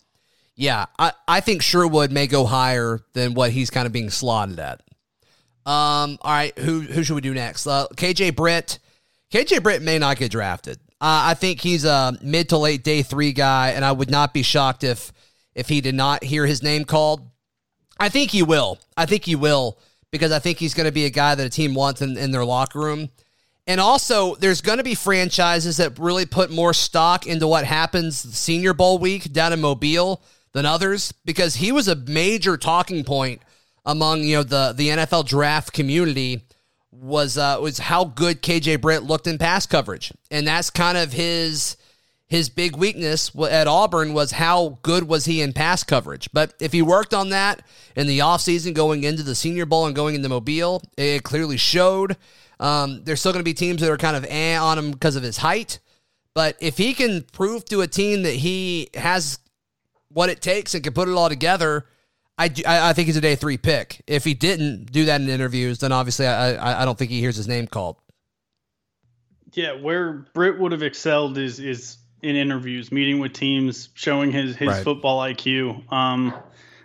yeah, 0.56 0.86
I, 1.00 1.14
I 1.28 1.40
think 1.40 1.62
Sherwood 1.62 2.12
may 2.12 2.28
go 2.28 2.46
higher 2.46 3.00
than 3.14 3.34
what 3.34 3.52
he's 3.52 3.70
kind 3.70 3.86
of 3.86 3.92
being 3.92 4.10
slotted 4.10 4.60
at. 4.60 4.82
Um, 5.66 6.18
all 6.22 6.32
right, 6.32 6.58
who 6.58 6.82
who 6.82 7.04
should 7.04 7.14
we 7.14 7.22
do 7.22 7.34
next? 7.34 7.68
Uh, 7.68 7.88
KJ 7.96 8.36
Britt. 8.36 8.80
KJ 9.32 9.62
Britt 9.62 9.82
may 9.82 10.00
not 10.00 10.18
get 10.18 10.32
drafted. 10.32 10.78
Uh, 11.00 11.30
I 11.30 11.34
think 11.36 11.62
he's 11.62 11.86
a 11.86 12.18
mid 12.22 12.50
to 12.50 12.58
late 12.58 12.84
day 12.84 13.04
three 13.04 13.32
guy, 13.32 13.70
and 13.70 13.86
I 13.86 13.92
would 13.92 14.10
not 14.10 14.34
be 14.34 14.42
shocked 14.42 14.84
if 14.84 15.14
if 15.54 15.70
he 15.70 15.82
did 15.82 15.96
not 15.96 16.24
hear 16.24 16.46
his 16.46 16.64
name 16.64 16.86
called. 16.86 17.28
I 18.00 18.10
think 18.10 18.32
he 18.32 18.42
will. 18.42 18.80
I 18.98 19.06
think 19.06 19.26
he 19.26 19.36
will 19.36 19.78
because 20.12 20.32
I 20.32 20.40
think 20.40 20.58
he's 20.58 20.74
going 20.74 20.88
to 20.88 20.92
be 20.92 21.06
a 21.06 21.10
guy 21.10 21.36
that 21.36 21.46
a 21.46 21.50
team 21.50 21.74
wants 21.76 22.02
in, 22.02 22.18
in 22.18 22.32
their 22.32 22.46
locker 22.46 22.80
room. 22.80 23.10
And 23.68 23.80
also, 23.80 24.36
there's 24.36 24.62
going 24.62 24.80
to 24.80 24.84
be 24.84 24.96
franchises 24.96 25.78
that 25.78 26.00
really 26.00 26.26
put 26.26 26.50
more 26.50 26.74
stock 26.74 27.28
into 27.28 27.48
what 27.48 27.64
happens 27.64 28.18
Senior 28.18 28.74
Bowl 28.74 28.98
week 28.98 29.32
down 29.32 29.54
in 29.54 29.62
Mobile 29.62 30.22
than 30.54 30.66
others 30.66 31.14
because 31.26 31.56
he 31.56 31.72
was 31.72 31.88
a 31.88 31.96
major 31.96 32.58
talking 32.58 33.04
point 33.04 33.42
among 33.86 34.24
you 34.24 34.38
know 34.38 34.44
the 34.44 34.74
the 34.76 34.90
NFL 34.90 35.28
draft 35.28 35.74
community 35.74 36.42
was 36.92 37.38
uh, 37.38 37.58
was 37.62 37.80
how 37.80 38.06
good 38.06 38.42
KJ 38.42 38.82
Britt 38.82 39.04
looked 39.04 39.28
in 39.28 39.38
pass 39.38 39.66
coverage, 39.66 40.12
and 40.30 40.46
that's 40.48 40.70
kind 40.70 40.98
of 40.98 41.14
his 41.14 41.78
his 42.28 42.50
big 42.50 42.78
weakness 42.78 43.32
at 43.50 43.68
Auburn 43.68 44.14
was 44.14 44.32
how 44.32 44.80
good 44.84 45.06
was 45.06 45.26
he 45.26 45.42
in 45.42 45.52
pass 45.52 45.84
coverage. 45.84 46.30
But 46.32 46.54
if 46.62 46.72
he 46.72 46.82
worked 46.82 47.14
on 47.14 47.30
that 47.30 47.62
in 47.96 48.08
the 48.08 48.20
offseason 48.20 48.74
going 48.74 49.04
into 49.04 49.22
the 49.22 49.36
Senior 49.36 49.66
Bowl 49.66 49.86
and 49.86 49.96
going 49.96 50.16
into 50.16 50.30
Mobile, 50.30 50.82
it 50.98 51.24
clearly 51.24 51.58
showed. 51.58 52.16
Um, 52.62 53.04
there's 53.04 53.20
still 53.20 53.34
going 53.34 53.42
to 53.42 53.50
be 53.50 53.56
teams 53.56 53.82
that 53.82 53.90
are 53.90 53.98
kind 53.98 54.16
of 54.16 54.26
eh 54.30 54.56
on 54.56 54.78
him 54.78 54.92
because 54.92 55.16
of 55.16 55.24
his 55.24 55.38
height. 55.38 55.80
But 56.34 56.56
if 56.62 56.78
he 56.78 56.94
can 56.94 57.24
prove 57.24 57.66
to 57.66 57.82
a 57.82 57.88
team 57.88 58.22
that 58.24 58.36
he 58.36 58.90
has 58.94 59.40
what 60.10 60.30
it 60.30 60.42
takes 60.42 60.74
and 60.74 60.84
can 60.84 60.94
put 60.94 61.10
it 61.10 61.14
all 61.14 61.28
together, 61.28 61.88
I, 62.38 62.52
I 62.66 62.94
think 62.94 63.08
he's 63.08 63.18
a 63.18 63.22
day 63.22 63.36
three 63.36 63.58
pick. 63.58 64.02
If 64.08 64.24
he 64.24 64.34
didn't 64.34 64.92
do 64.92 65.06
that 65.06 65.20
in 65.20 65.28
interviews, 65.28 65.80
then 65.80 65.92
obviously 65.92 66.28
I, 66.28 66.84
I 66.84 66.86
don't 66.86 66.98
think 66.98 67.12
he 67.12 67.20
hears 67.20 67.36
his 67.36 67.48
name 67.48 67.68
called. 67.68 67.98
Yeah, 69.54 69.74
where 69.74 70.26
Britt 70.34 70.60
would 70.60 70.72
have 70.72 70.84
excelled 70.84 71.38
is 71.38 71.60
is 71.60 71.98
in 72.22 72.36
interviews, 72.36 72.92
meeting 72.92 73.20
with 73.20 73.34
teams, 73.34 73.90
showing 73.96 74.32
his 74.32 74.56
his 74.56 74.68
right. 74.70 74.84
football 74.84 75.20
IQ. 75.20 75.92
Um, 75.92 76.34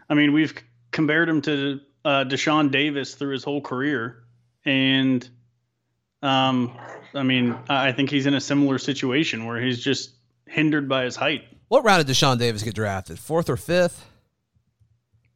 I 0.08 0.14
mean, 0.14 0.32
we've 0.32 0.54
compared 0.90 1.28
him 1.28 1.42
to 1.42 1.80
uh, 2.04 2.24
Deshaun 2.24 2.72
Davis 2.72 3.14
through 3.14 3.32
his 3.32 3.44
whole 3.44 3.60
career, 3.60 4.24
and 4.64 5.28
um, 6.22 6.76
I 7.14 7.22
mean, 7.22 7.56
I 7.68 7.92
think 7.92 8.10
he's 8.10 8.26
in 8.26 8.34
a 8.34 8.40
similar 8.40 8.78
situation 8.78 9.46
where 9.46 9.60
he's 9.60 9.82
just 9.82 10.12
hindered 10.46 10.88
by 10.88 11.04
his 11.04 11.16
height. 11.16 11.44
What 11.68 11.84
round 11.84 12.06
did 12.06 12.12
Deshaun 12.12 12.38
Davis 12.38 12.62
get 12.62 12.74
drafted? 12.74 13.18
Fourth 13.18 13.50
or 13.50 13.56
fifth? 13.56 14.04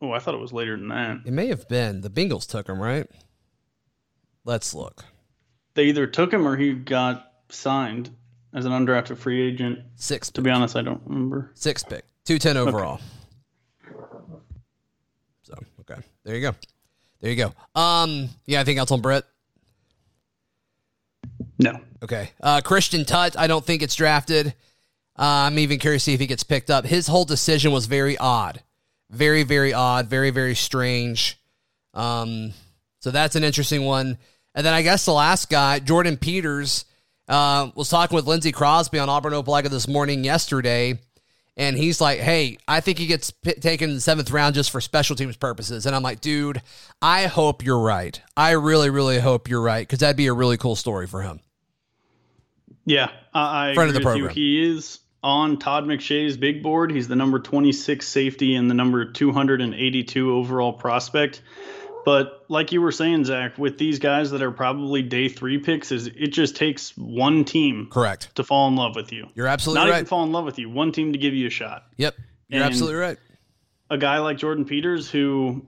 Oh, 0.00 0.12
I 0.12 0.18
thought 0.18 0.34
it 0.34 0.40
was 0.40 0.52
later 0.52 0.76
than 0.76 0.88
that. 0.88 1.18
It 1.26 1.32
may 1.32 1.49
have 1.49 1.68
been. 1.68 2.00
The 2.00 2.10
Bengals 2.10 2.49
took 2.49 2.68
him, 2.68 2.80
right? 2.80 3.06
Let's 4.44 4.75
look. 4.75 5.04
They 5.75 5.84
either 5.84 6.06
took 6.06 6.32
him 6.32 6.46
or 6.46 6.56
he 6.56 6.72
got 6.72 7.32
signed 7.50 8.10
as 8.54 8.64
an 8.64 8.72
undrafted 8.72 9.18
free 9.18 9.42
agent. 9.42 9.80
Six. 9.96 10.30
To 10.30 10.42
be 10.42 10.50
honest, 10.50 10.76
I 10.76 10.82
don't 10.82 11.02
remember. 11.04 11.50
Six 11.54 11.82
pick. 11.82 12.04
210 12.25 12.56
overall. 12.56 13.00
Okay. 13.84 13.94
So, 15.42 15.54
okay. 15.80 16.00
There 16.25 16.34
you 16.34 16.40
go. 16.42 16.54
There 17.20 17.30
you 17.30 17.37
go. 17.37 17.52
Um, 17.80 18.30
yeah, 18.46 18.60
anything 18.60 18.78
else 18.78 18.90
on 18.90 19.00
Britt? 19.00 19.25
No. 21.60 21.80
Okay. 22.02 22.30
Uh, 22.42 22.60
Christian 22.62 23.04
Tutt, 23.04 23.38
I 23.38 23.46
don't 23.46 23.64
think 23.64 23.82
it's 23.82 23.94
drafted. 23.94 24.48
Uh, 25.18 25.46
I'm 25.46 25.58
even 25.58 25.78
curious 25.78 26.02
to 26.02 26.10
see 26.10 26.14
if 26.14 26.20
he 26.20 26.26
gets 26.26 26.42
picked 26.42 26.70
up. 26.70 26.86
His 26.86 27.06
whole 27.06 27.25
decision 27.25 27.73
was 27.73 27.86
very 27.86 28.16
odd. 28.16 28.62
Very, 29.10 29.42
very 29.42 29.73
odd. 29.73 30.06
Very, 30.06 30.30
very 30.30 30.54
strange. 30.54 31.38
Um, 31.92 32.52
so 33.00 33.10
that's 33.10 33.36
an 33.36 33.44
interesting 33.44 33.84
one. 33.84 34.16
And 34.54 34.64
then 34.64 34.73
I 34.73 34.82
guess 34.82 35.04
the 35.04 35.12
last 35.12 35.50
guy, 35.50 35.78
Jordan 35.78 36.16
Peters, 36.16 36.86
uh, 37.28 37.70
was 37.75 37.88
talking 37.88 38.16
with 38.16 38.26
Lindsey 38.26 38.52
Crosby 38.52 38.99
on 38.99 39.08
Auburn 39.08 39.32
Opelika 39.32 39.68
this 39.68 39.86
morning 39.86 40.25
yesterday. 40.25 40.99
And 41.56 41.76
he's 41.76 42.00
like, 42.00 42.20
hey, 42.20 42.56
I 42.66 42.80
think 42.80 42.96
he 42.99 43.06
gets 43.06 43.30
p- 43.30 43.52
taken 43.52 43.90
in 43.90 43.96
the 43.96 44.00
seventh 44.00 44.30
round 44.30 44.54
just 44.54 44.70
for 44.70 44.80
special 44.80 45.14
teams 45.14 45.36
purposes. 45.36 45.84
And 45.84 45.94
I'm 45.94 46.02
like, 46.02 46.20
dude, 46.20 46.62
I 47.02 47.26
hope 47.26 47.62
you're 47.62 47.80
right. 47.80 48.18
I 48.36 48.52
really, 48.52 48.88
really 48.88 49.18
hope 49.18 49.49
you're 49.49 49.60
right 49.60 49.86
because 49.86 49.99
that'd 49.99 50.16
be 50.16 50.28
a 50.28 50.32
really 50.32 50.56
cool 50.56 50.76
story 50.76 51.06
for 51.06 51.20
him. 51.20 51.40
Yeah, 52.84 53.10
I, 53.34 53.71
I 53.71 53.75
Friend 53.75 53.88
of 53.88 53.95
the 53.95 54.00
program. 54.00 54.25
You. 54.25 54.28
He 54.28 54.71
is 54.71 55.00
on 55.23 55.58
Todd 55.58 55.84
McShay's 55.84 56.36
big 56.36 56.62
board. 56.62 56.90
He's 56.90 57.08
the 57.08 57.16
number 57.16 57.38
26 57.38 58.06
safety 58.06 58.54
and 58.54 58.71
the 58.71 58.75
number 58.75 59.04
282 59.04 60.32
overall 60.32 60.73
prospect. 60.73 61.43
But 62.04 62.47
like 62.49 62.73
you 62.73 62.80
were 62.80 62.93
saying, 62.93 63.26
Zach, 63.26 63.58
with 63.58 63.76
these 63.78 63.99
guys 63.99 64.30
that 64.30 64.43
are 64.43 64.50
probably 64.50 65.02
day 65.02 65.28
three 65.28 65.58
picks, 65.58 65.93
is 65.93 66.06
it 66.06 66.28
just 66.28 66.56
takes 66.56 66.97
one 66.97 67.45
team, 67.45 67.88
correct, 67.90 68.34
to 68.36 68.45
fall 68.45 68.69
in 68.69 68.76
love 68.76 68.97
with 68.97 69.12
you. 69.12 69.28
You're 69.34 69.47
absolutely 69.47 69.84
not 69.84 69.90
right. 69.90 69.99
even 69.99 70.06
fall 70.06 70.25
in 70.25 70.32
love 70.32 70.47
with 70.47 70.58
you. 70.58 70.71
One 70.71 70.93
team 70.93 71.12
to 71.12 71.19
give 71.19 71.34
you 71.34 71.47
a 71.47 71.50
shot. 71.50 71.84
Yep, 71.99 72.16
you're 72.49 72.62
and 72.62 72.64
absolutely 72.64 72.99
right. 72.99 73.19
A 73.90 73.99
guy 73.99 74.19
like 74.19 74.38
Jordan 74.38 74.64
Peters, 74.64 75.10
who 75.10 75.66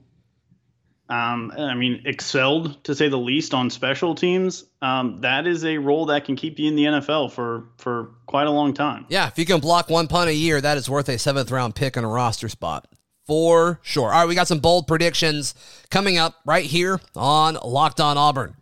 um, 1.13 1.53
I 1.59 1.75
mean, 1.75 2.03
excelled 2.07 2.83
to 2.85 2.95
say 2.95 3.09
the 3.09 3.19
least 3.19 3.53
on 3.53 3.69
special 3.69 4.15
teams. 4.15 4.65
Um, 4.81 5.19
that 5.21 5.47
is 5.47 5.63
a 5.63 5.77
role 5.77 6.07
that 6.07 6.25
can 6.25 6.37
keep 6.37 6.59
you 6.59 6.69
in 6.69 6.75
the 6.75 6.85
NFL 6.85 7.33
for 7.33 7.67
for 7.77 8.15
quite 8.25 8.47
a 8.47 8.51
long 8.51 8.73
time. 8.73 9.05
Yeah, 9.11 9.27
if 9.27 9.39
you 9.39 9.45
can 9.45 9.61
block 9.61 9.91
one 9.91 10.09
punt 10.09 10.31
a 10.31 10.35
year, 10.35 10.59
that 10.59 10.79
is 10.79 10.89
worth 10.89 11.11
a 11.11 11.19
seventh 11.19 11.51
round 11.51 11.75
pick 11.75 11.99
and 11.99 12.07
a 12.07 12.09
roster 12.09 12.49
spot 12.49 12.89
for 13.27 13.79
sure. 13.83 14.11
All 14.11 14.21
right, 14.21 14.29
we 14.29 14.35
got 14.35 14.49
some 14.49 14.61
bold 14.61 14.87
predictions 14.87 15.55
coming 15.91 16.17
up 16.17 16.37
right 16.47 16.65
here 16.65 16.99
on 17.15 17.59
Locked 17.63 18.01
On 18.01 18.17
Auburn. 18.17 18.57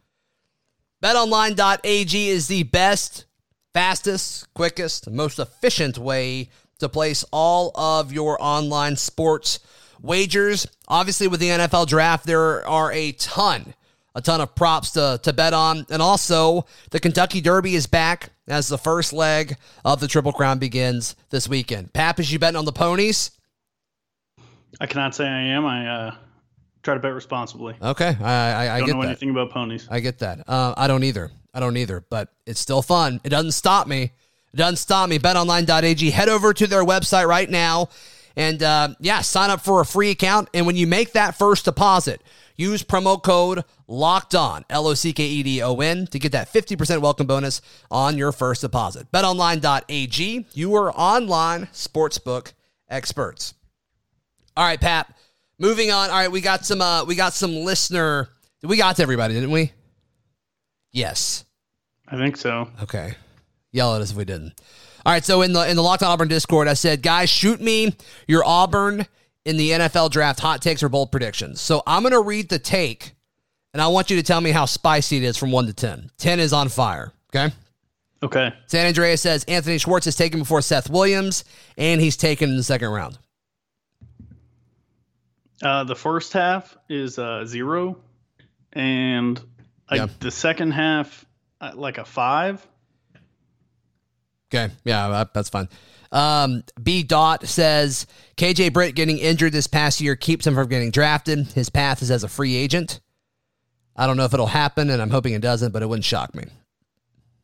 BetOnline.ag 1.05 2.29
is 2.29 2.49
the 2.49 2.65
best, 2.65 3.27
fastest, 3.73 4.53
quickest, 4.55 5.09
most 5.09 5.39
efficient 5.39 5.99
way 5.99 6.51
to 6.81 6.89
place 6.89 7.25
all 7.31 7.71
of 7.77 8.13
your 8.13 8.37
online 8.41 8.97
sports 8.97 9.61
wagers. 10.03 10.67
Obviously, 10.89 11.29
with 11.29 11.41
the 11.41 11.49
NFL 11.49 11.87
draft, 11.87 12.27
there 12.27 12.67
are 12.67 12.93
a 12.93 13.13
ton, 13.13 13.75
a 14.15 14.21
ton 14.21 14.41
of 14.41 14.55
props 14.55 14.93
to, 14.93 15.21
to 15.23 15.33
bet 15.33 15.53
on. 15.53 15.87
And 15.91 16.03
also, 16.03 16.67
the 16.91 17.01
Kentucky 17.01 17.41
Derby 17.41 17.75
is 17.75 17.87
back 17.87 18.31
as 18.49 18.69
the 18.69 18.79
first 18.79 19.13
leg 19.13 19.57
of 19.85 20.01
the 20.01 20.09
Triple 20.09 20.33
Crown 20.33 20.59
begins 20.59 21.17
this 21.31 21.49
weekend. 21.49 21.93
Pap, 21.93 22.19
is 22.21 22.33
you 22.33 22.39
betting 22.39 22.57
on 22.57 22.65
the 22.65 22.73
ponies? 22.73 23.31
I 24.81 24.87
cannot 24.87 25.15
say 25.15 25.27
I 25.27 25.43
am. 25.43 25.67
I 25.67 25.89
uh, 25.89 26.15
try 26.83 26.95
to 26.95 27.01
bet 27.01 27.15
responsibly. 27.15 27.75
Okay, 27.83 28.17
I, 28.21 28.33
I, 28.33 28.77
I 28.77 28.81
don't 28.81 28.91
know 28.91 29.03
that. 29.03 29.09
anything 29.09 29.31
about 29.31 29.51
ponies. 29.51 29.87
I 29.91 30.01
get 30.01 30.19
that. 30.21 30.49
Uh, 30.49 30.75
I 30.77 30.87
don't 30.87 31.05
either. 31.05 31.31
I 31.53 31.61
don't 31.61 31.77
either. 31.77 32.05
But 32.09 32.33
it's 32.47 32.61
still 32.61 32.83
fun. 32.83 33.21
It 33.25 33.29
doesn't 33.29 33.53
stop 33.53 33.87
me. 33.87 34.13
It 34.53 34.57
doesn't 34.57 34.77
stop 34.77 35.09
me. 35.09 35.19
BetOnline.ag. 35.19 36.11
Head 36.11 36.29
over 36.29 36.55
to 36.55 36.67
their 36.67 36.85
website 36.85 37.27
right 37.27 37.49
now 37.49 37.89
and 38.37 38.63
uh, 38.63 38.89
yeah, 39.01 39.21
sign 39.21 39.51
up 39.51 39.61
for 39.61 39.81
a 39.81 39.87
free 39.87 40.11
account. 40.11 40.49
And 40.55 40.67
when 40.67 40.77
you 40.77 40.87
make 40.87 41.13
that 41.13 41.37
first 41.37 41.65
deposit, 41.65 42.23
use 42.57 42.83
promo 42.83 43.23
code 43.23 43.65
locked 43.87 44.35
on, 44.35 44.65
L 44.71 44.87
O 44.87 44.95
C 44.95 45.13
K 45.13 45.25
E 45.25 45.43
D 45.43 45.63
O 45.63 45.77
N, 45.77 46.07
to 46.09 46.19
get 46.19 46.33
that 46.33 46.53
50% 46.53 47.01
welcome 47.01 47.27
bonus 47.27 47.61
on 47.91 48.17
your 48.17 48.33
first 48.33 48.61
deposit. 48.61 49.11
BetOnline.ag, 49.13 50.47
your 50.53 50.93
online 50.95 51.67
sportsbook 51.67 52.53
experts. 52.89 53.55
All 54.57 54.65
right, 54.65 54.81
Pat. 54.81 55.15
Moving 55.59 55.91
on. 55.91 56.11
All 56.11 56.17
right, 56.17 56.31
we 56.31 56.41
got 56.41 56.65
some 56.65 56.81
uh 56.81 57.05
we 57.05 57.15
got 57.15 57.35
some 57.35 57.55
listener 57.55 58.31
we 58.63 58.77
got 58.77 58.97
to 58.97 59.03
everybody, 59.03 59.35
didn't 59.35 59.51
we? 59.51 59.73
Yes. 60.93 61.45
I 62.09 62.17
think 62.17 62.37
so. 62.37 62.69
Okay. 62.83 63.15
Yell 63.73 63.95
at 63.95 64.03
us 64.03 64.11
if 64.11 64.17
we 64.17 64.25
didn't. 64.25 64.61
All 65.05 65.13
right, 65.13 65.25
so 65.25 65.43
in 65.43 65.53
the 65.53 65.69
in 65.69 65.77
the 65.77 65.83
Locked 65.83 66.03
On 66.03 66.11
Auburn 66.11 66.29
Discord, 66.29 66.69
I 66.69 66.75
said, 66.75 67.03
guys, 67.03 67.31
shoot 67.31 67.61
me 67.61 67.97
your 68.29 68.45
Auburn 68.45 69.07
in 69.45 69.57
the 69.57 69.71
NFL 69.71 70.11
draft 70.11 70.41
hot 70.41 70.61
takes 70.61 70.83
or 70.83 70.89
bold 70.89 71.11
predictions. 71.11 71.61
So 71.61 71.83
I'm 71.87 72.03
gonna 72.03 72.21
read 72.21 72.49
the 72.49 72.59
take, 72.59 73.15
and 73.73 73.81
I 73.81 73.89
want 73.89 74.11
you 74.11 74.17
to 74.17 74.23
tell 74.23 74.41
me 74.41 74.51
how 74.51 74.67
spicy 74.67 75.17
it 75.17 75.23
is 75.23 75.37
from 75.37 75.53
one 75.53 75.67
to 75.67 75.73
ten. 75.73 76.11
Ten 76.19 76.41
is 76.41 76.53
on 76.53 76.69
fire. 76.69 77.13
Okay. 77.35 77.55
Okay. 78.23 78.53
San 78.67 78.87
Andreas 78.87 79.23
says 79.23 79.45
Anthony 79.45 79.79
Schwartz 79.79 80.07
is 80.07 80.15
taken 80.15 80.41
before 80.41 80.61
Seth 80.61 80.91
Williams, 80.91 81.45
and 81.79 82.01
he's 82.01 82.17
taken 82.17 82.51
in 82.51 82.57
the 82.57 82.63
second 82.63 82.91
round. 82.91 83.19
Uh, 85.63 85.85
the 85.85 85.97
first 85.97 86.33
half 86.33 86.77
is 86.89 87.19
uh, 87.19 87.45
zero, 87.45 87.97
and 88.73 89.41
I, 89.89 90.07
the 90.21 90.31
second 90.31 90.73
half 90.73 91.25
uh, 91.61 91.73
like 91.75 91.99
a 91.99 92.05
five. 92.05 92.67
Okay. 94.53 94.73
Yeah, 94.85 95.25
that's 95.33 95.49
fine. 95.49 95.69
Um, 96.13 96.65
B. 96.83 97.03
Dot 97.05 97.47
says 97.47 98.07
KJ 98.37 98.73
Britt 98.73 98.97
getting 98.97 99.19
injured 99.19 99.53
this 99.53 99.69
past 99.69 100.01
year 100.01 100.17
keeps 100.17 100.47
him 100.47 100.55
from 100.55 100.69
getting 100.69 100.91
drafted. 100.91 101.47
His 101.49 101.71
path 101.71 102.03
is 102.03 102.11
as 102.11 102.25
a 102.25 102.29
free 102.29 102.57
agent. 102.57 103.01
I 103.97 104.07
don't 104.07 104.17
know 104.17 104.25
if 104.25 104.35
it'll 104.35 104.47
happen, 104.47 104.91
and 104.91 105.01
I'm 105.01 105.11
hoping 105.11 105.35
it 105.35 105.43
doesn't, 105.43 105.73
but 105.73 105.83
it 105.83 105.89
wouldn't 105.89 106.05
shock 106.05 106.35
me. 106.35 106.45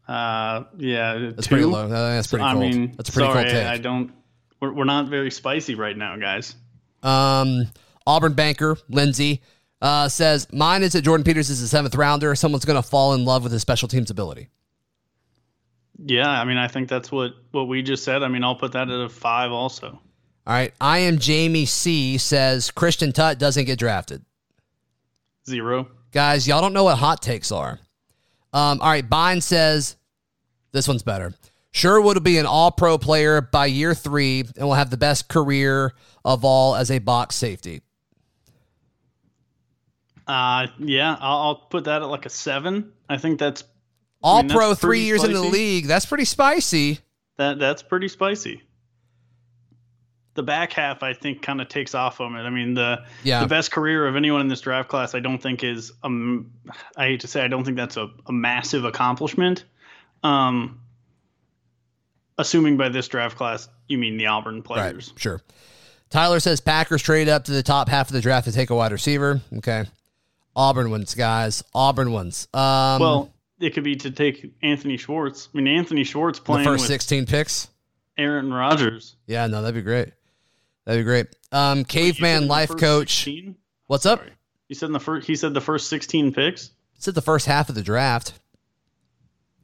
Uh, 0.09 0.64
yeah, 0.79 1.31
That's 1.35 1.47
two? 1.47 1.55
pretty 1.55 1.64
low. 1.64 1.85
Uh, 1.87 1.88
That's 1.88 2.29
pretty 2.29 2.45
I 2.45 2.53
cold. 2.55 2.64
mean, 2.64 2.95
That's 2.97 3.11
pretty 3.11 3.31
sorry, 3.31 3.45
cold 3.45 3.55
take. 3.55 3.66
I 3.66 3.79
don't. 3.79 4.12
We're, 4.61 4.73
we're 4.73 4.85
not 4.85 5.09
very 5.09 5.31
spicy 5.31 5.75
right 5.75 5.97
now, 5.97 6.16
guys. 6.16 6.55
Um, 7.03 7.66
Auburn 8.07 8.33
banker 8.35 8.79
Lindsay 8.88 9.42
uh, 9.83 10.09
says, 10.09 10.47
"Mine 10.53 10.83
is 10.83 10.92
that 10.95 11.03
Jordan 11.03 11.25
Peters 11.25 11.51
is 11.51 11.61
a 11.61 11.69
seventh 11.69 11.95
rounder. 11.95 12.35
Someone's 12.35 12.64
going 12.64 12.81
to 12.81 12.88
fall 12.88 13.14
in 13.14 13.25
love 13.25 13.42
with 13.42 13.53
his 13.53 13.62
special 13.62 13.88
teams 13.88 14.11
ability." 14.11 14.49
Yeah, 16.05 16.29
I 16.29 16.45
mean, 16.45 16.59
I 16.59 16.69
think 16.69 16.89
that's 16.89 17.11
what 17.11 17.35
what 17.53 17.69
we 17.69 17.83
just 17.83 18.05
said. 18.05 18.23
I 18.23 18.29
mean, 18.29 18.45
I'll 18.45 18.57
put 18.57 18.73
that 18.73 18.91
at 18.91 19.01
a 19.01 19.09
five 19.09 19.53
also. 19.53 19.89
All 19.89 20.55
right, 20.55 20.73
I 20.81 20.99
am 20.99 21.19
Jamie 21.19 21.67
C 21.67 22.19
says 22.19 22.71
Christian 22.71 23.13
Tutt 23.13 23.39
doesn't 23.39 23.65
get 23.65 23.79
drafted. 23.79 24.25
Zero. 25.49 25.89
Guys, 26.13 26.47
y'all 26.47 26.61
don't 26.61 26.73
know 26.73 26.85
what 26.85 26.99
hot 26.99 27.23
takes 27.23 27.51
are. 27.51 27.81
Um, 28.53 28.81
all 28.81 28.89
right, 28.89 29.09
Bine 29.09 29.41
says 29.41 29.97
this 30.73 30.87
one's 30.87 31.03
better. 31.03 31.35
Sherwood 31.73 32.17
will 32.17 32.23
be 32.23 32.39
an 32.39 32.47
all 32.47 32.71
pro 32.71 32.97
player 32.97 33.41
by 33.41 33.67
year 33.67 33.95
three 33.95 34.41
and 34.41 34.67
will 34.67 34.75
have 34.75 34.91
the 34.91 34.97
best 34.97 35.29
career 35.29 35.93
of 36.25 36.45
all 36.45 36.75
as 36.75 36.91
a 36.91 36.99
box 37.01 37.37
safety. 37.37 37.83
Uh, 40.27 40.69
yeah, 40.79 41.17
I'll, 41.21 41.39
I'll 41.39 41.55
put 41.55 41.85
that 41.85 42.03
at 42.03 42.09
like 42.09 42.25
a 42.25 42.31
seven. 42.31 42.93
I 43.09 43.19
think 43.19 43.39
that's 43.39 43.63
All 44.22 44.42
mean, 44.42 44.50
pro 44.50 44.74
three 44.74 45.00
years 45.05 45.22
in 45.24 45.33
the 45.33 45.42
league. 45.42 45.87
That's 45.87 46.07
pretty 46.07 46.24
spicy. 46.24 47.00
that 47.37 47.59
that's 47.59 47.83
pretty 47.83 48.09
spicy. 48.09 48.62
The 50.35 50.42
back 50.42 50.72
half, 50.74 51.02
I 51.02 51.14
think, 51.14 51.40
kind 51.40 51.61
of 51.62 51.68
takes 51.68 51.94
off 51.94 52.20
on 52.20 52.37
it. 52.37 52.42
I 52.42 52.50
mean, 52.50 52.74
the 52.74 53.05
Yeah. 53.22 53.40
the 53.40 53.46
best 53.46 53.70
career 53.72 54.07
of 54.07 54.16
anyone 54.16 54.40
in 54.42 54.48
this 54.48 54.61
draft 54.61 54.88
class, 54.88 55.14
I 55.14 55.20
don't 55.20 55.38
think 55.42 55.64
is 55.64 55.92
um, 56.02 56.50
I 56.96 57.07
hate 57.07 57.20
to 57.20 57.26
say, 57.29 57.42
I 57.42 57.48
don't 57.48 57.64
think 57.64 57.76
that's 57.79 57.96
a, 57.96 58.11
a 58.26 58.33
massive 58.33 58.85
accomplishment. 58.85 59.64
Um, 60.22 60.81
assuming 62.38 62.76
by 62.76 62.88
this 62.90 63.09
draft 63.09 63.37
class 63.37 63.68
you 63.88 63.96
mean 63.98 64.16
the 64.16 64.26
Auburn 64.26 64.62
players. 64.62 65.09
Right, 65.11 65.20
sure. 65.20 65.40
Tyler 66.11 66.40
says 66.40 66.61
Packers 66.61 67.02
trade 67.02 67.29
up 67.29 67.44
to 67.44 67.52
the 67.52 67.62
top 67.62 67.88
half 67.88 68.09
of 68.09 68.12
the 68.12 68.20
draft 68.20 68.46
to 68.46 68.52
take 68.52 68.70
a 68.70 68.74
wide 68.74 68.92
receiver. 68.92 69.40
Okay. 69.59 69.85
Auburn 70.55 70.90
wins, 70.90 71.14
guys. 71.14 71.62
Auburn 71.74 72.12
wins. 72.12 72.48
Um, 72.55 73.00
Well, 73.00 73.33
it 73.61 73.71
could 73.75 73.85
be 73.85 73.97
to 73.97 74.11
take 74.11 74.53
Anthony 74.62 74.97
Schwartz. 74.97 75.49
I 75.55 75.57
mean, 75.61 75.69
Anthony 75.69 76.05
Schwartz 76.05 76.38
the 76.38 76.45
playing 76.45 76.64
first 76.66 76.83
with 76.83 76.88
16 76.88 77.27
picks. 77.27 77.69
Aaron 78.19 78.53
Rodgers. 78.53 79.16
Yeah, 79.27 79.47
no, 79.47 79.61
that'd 79.62 79.75
be 79.75 79.83
great. 79.83 80.12
That'd 80.85 81.01
be 81.01 81.05
great. 81.05 81.27
Um, 81.53 81.85
caveman 81.85 82.49
life 82.49 82.71
coach. 82.77 83.25
16? 83.25 83.57
What's 83.87 84.07
up? 84.07 84.21
Sorry. 84.21 84.33
You 84.69 84.75
said 84.75 84.87
in 84.87 84.92
the 84.92 85.01
first. 85.01 85.27
He 85.27 85.37
said 85.37 85.55
the 85.55 85.61
first 85.61 85.88
sixteen 85.88 86.33
picks. 86.33 86.71
It's 86.97 87.07
at 87.07 87.14
the 87.14 87.23
first 87.23 87.47
half 87.47 87.69
of 87.69 87.75
the 87.77 87.83
draft. 87.83 88.33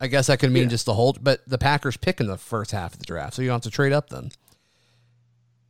I 0.00 0.06
guess 0.06 0.26
that 0.28 0.38
could 0.38 0.52
mean 0.52 0.64
Yeah. 0.64 0.68
just 0.68 0.86
the 0.86 0.94
whole, 0.94 1.16
but 1.20 1.40
the 1.48 1.58
Packers 1.58 1.96
pick 1.96 2.20
in 2.20 2.26
the 2.26 2.36
first 2.38 2.70
half 2.72 2.92
of 2.92 2.98
the 3.00 3.04
draft, 3.04 3.34
so 3.34 3.42
you 3.42 3.48
don't 3.48 3.56
have 3.56 3.62
to 3.62 3.70
trade 3.70 3.92
up 3.92 4.10
then. 4.10 4.30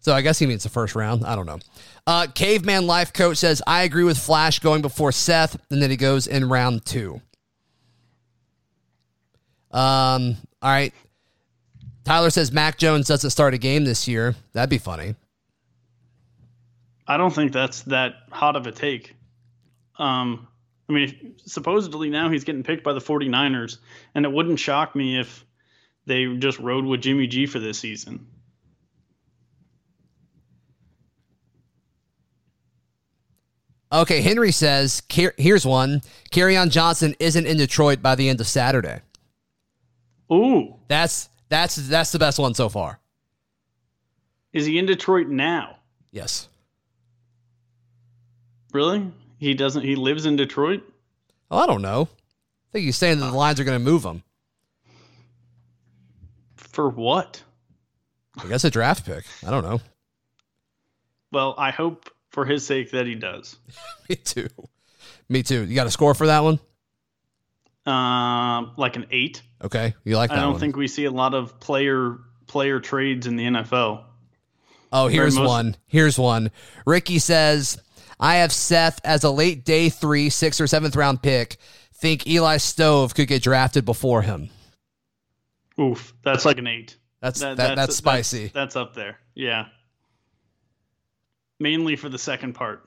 So 0.00 0.12
I 0.14 0.20
guess 0.22 0.38
he 0.38 0.46
means 0.46 0.64
the 0.64 0.68
first 0.68 0.94
round. 0.94 1.24
I 1.24 1.36
don't 1.36 1.46
know. 1.46 1.60
Uh, 2.06 2.26
Caveman 2.34 2.86
Life 2.86 3.12
Coach 3.12 3.36
says, 3.38 3.62
I 3.66 3.82
agree 3.84 4.04
with 4.04 4.18
Flash 4.18 4.58
going 4.58 4.82
before 4.82 5.12
Seth, 5.12 5.56
and 5.70 5.80
then 5.80 5.90
he 5.90 5.96
goes 5.96 6.26
in 6.26 6.48
round 6.48 6.84
two. 6.84 7.20
Um, 9.72 10.36
all 10.60 10.70
right. 10.70 10.92
Tyler 12.04 12.30
says 12.30 12.52
Mac 12.52 12.78
Jones 12.78 13.06
doesn't 13.06 13.30
start 13.30 13.54
a 13.54 13.58
game 13.58 13.84
this 13.84 14.08
year. 14.08 14.34
That'd 14.52 14.70
be 14.70 14.78
funny. 14.78 15.14
I 17.06 17.16
don't 17.16 17.34
think 17.34 17.52
that's 17.52 17.82
that 17.82 18.14
hot 18.30 18.56
of 18.56 18.66
a 18.66 18.72
take. 18.72 19.14
Um, 19.98 20.48
I 20.88 20.92
mean, 20.92 21.02
if, 21.04 21.14
supposedly 21.46 22.10
now 22.10 22.28
he's 22.28 22.44
getting 22.44 22.62
picked 22.62 22.84
by 22.84 22.92
the 22.92 23.00
49ers, 23.00 23.78
and 24.14 24.24
it 24.24 24.32
wouldn't 24.32 24.58
shock 24.58 24.94
me 24.94 25.18
if 25.18 25.44
they 26.06 26.36
just 26.36 26.58
rode 26.58 26.84
with 26.84 27.00
Jimmy 27.00 27.26
G 27.26 27.46
for 27.46 27.58
this 27.58 27.78
season. 27.78 28.26
Okay, 33.92 34.22
Henry 34.22 34.52
says, 34.52 35.02
here's 35.10 35.66
one. 35.66 36.00
on 36.34 36.70
Johnson 36.70 37.14
isn't 37.20 37.46
in 37.46 37.58
Detroit 37.58 38.00
by 38.00 38.14
the 38.14 38.30
end 38.30 38.40
of 38.40 38.46
Saturday. 38.46 39.00
Ooh, 40.32 40.76
That's 40.88 41.28
that's 41.48 41.76
that's 41.76 42.10
the 42.12 42.18
best 42.18 42.38
one 42.38 42.54
so 42.54 42.68
far. 42.68 42.98
is 44.52 44.64
he 44.66 44.78
in 44.78 44.86
Detroit 44.86 45.28
now? 45.28 45.76
Yes. 46.10 46.48
Really? 48.72 49.10
He 49.38 49.52
doesn't. 49.54 49.82
He 49.82 49.96
lives 49.96 50.24
in 50.24 50.36
Detroit. 50.36 50.82
Oh, 51.50 51.58
I 51.58 51.66
don't 51.66 51.82
know. 51.82 52.08
I 52.10 52.68
think 52.72 52.84
he's 52.86 52.96
saying 52.96 53.18
that 53.20 53.26
the 53.30 53.36
Lions 53.36 53.60
are 53.60 53.64
going 53.64 53.78
to 53.78 53.84
move 53.84 54.02
him. 54.04 54.22
For 56.56 56.88
what? 56.88 57.42
I 58.42 58.46
guess 58.48 58.64
a 58.64 58.70
draft 58.70 59.04
pick. 59.04 59.24
I 59.46 59.50
don't 59.50 59.62
know. 59.64 59.80
Well, 61.32 61.54
I 61.58 61.70
hope 61.70 62.08
for 62.30 62.46
his 62.46 62.64
sake 62.64 62.92
that 62.92 63.06
he 63.06 63.14
does. 63.14 63.58
Me 64.08 64.16
too. 64.16 64.48
Me 65.28 65.42
too. 65.42 65.64
You 65.66 65.74
got 65.74 65.86
a 65.86 65.90
score 65.90 66.14
for 66.14 66.26
that 66.28 66.40
one? 66.40 66.58
Um, 67.84 68.72
like 68.76 68.96
an 68.96 69.06
eight. 69.10 69.42
Okay, 69.62 69.94
you 70.04 70.16
like 70.16 70.30
that 70.30 70.38
I 70.38 70.42
don't 70.42 70.52
one? 70.52 70.60
think 70.60 70.76
we 70.76 70.86
see 70.88 71.04
a 71.04 71.10
lot 71.10 71.34
of 71.34 71.58
player 71.60 72.18
player 72.46 72.78
trades 72.80 73.26
in 73.26 73.36
the 73.36 73.44
NFL. 73.44 74.04
oh, 74.92 75.08
here's 75.08 75.36
most- 75.36 75.48
one. 75.48 75.76
Here's 75.86 76.18
one. 76.18 76.50
Ricky 76.86 77.18
says, 77.18 77.78
"I 78.20 78.36
have 78.36 78.52
Seth 78.52 79.00
as 79.04 79.24
a 79.24 79.30
late 79.30 79.64
day 79.64 79.88
three, 79.88 80.30
sixth 80.30 80.60
or 80.60 80.66
seventh 80.66 80.94
round 80.96 81.22
pick. 81.22 81.56
Think 81.94 82.26
Eli 82.26 82.56
Stove 82.56 83.14
could 83.14 83.28
get 83.28 83.42
drafted 83.42 83.84
before 83.84 84.22
him. 84.22 84.50
Oof, 85.80 86.12
that's 86.24 86.44
like 86.44 86.58
an 86.58 86.66
eight. 86.66 86.96
That's 87.20 87.38
that, 87.40 87.56
that's, 87.56 87.94
spicy. 87.94 88.50
That's, 88.52 88.74
up 88.74 88.94
there. 88.94 89.20
Yeah. 89.34 89.66
Mainly 91.60 91.94
for 91.94 92.08
the 92.08 92.18
second 92.18 92.54
part. 92.54 92.82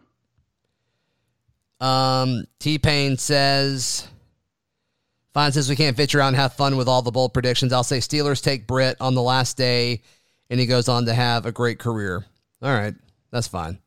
Um, 1.79 2.43
T 2.59 2.77
Pain 2.77 3.17
says, 3.17 4.07
Fine 5.35 5.51
says 5.51 5.67
we 5.67 5.75
can't 5.75 5.97
venture 5.97 6.19
around 6.19 6.29
and 6.29 6.37
have 6.37 6.53
fun 6.53 6.77
with 6.77 6.87
all 6.87 7.01
the 7.01 7.11
bold 7.11 7.33
predictions. 7.33 7.73
I'll 7.73 7.83
say 7.83 7.97
Steelers 7.97 8.41
take 8.41 8.65
Britt 8.65 8.95
on 9.01 9.15
the 9.15 9.21
last 9.21 9.57
day, 9.57 10.01
and 10.49 10.61
he 10.61 10.65
goes 10.65 10.87
on 10.87 11.07
to 11.07 11.13
have 11.13 11.45
a 11.45 11.51
great 11.51 11.77
career. 11.77 12.25
All 12.61 12.73
right, 12.73 12.95
that's 13.31 13.49
fine. 13.49 13.79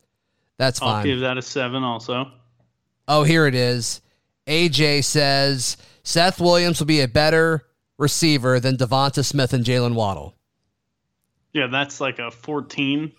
That's 0.59 0.79
fine. 0.79 0.97
I'll 0.97 1.05
give 1.05 1.21
that 1.21 1.39
a 1.39 1.43
seven 1.43 1.85
also. 1.85 2.31
oh, 3.09 3.23
here 3.23 3.47
it 3.47 3.55
is. 3.55 4.03
AJ 4.47 5.05
says 5.05 5.79
Seth 6.03 6.39
Williams 6.39 6.81
will 6.81 6.87
be 6.87 7.01
a 7.01 7.09
better 7.09 7.65
receiver 7.97 8.61
than 8.61 8.77
DeVonta 8.77 9.25
Smith 9.25 9.55
and 9.55 9.65
Jaylen 9.65 9.95
Waddle. 9.95 10.35
Yeah, 11.55 11.69
that's 11.69 11.99
like 11.99 12.19
a 12.19 12.31
14. 12.31 13.11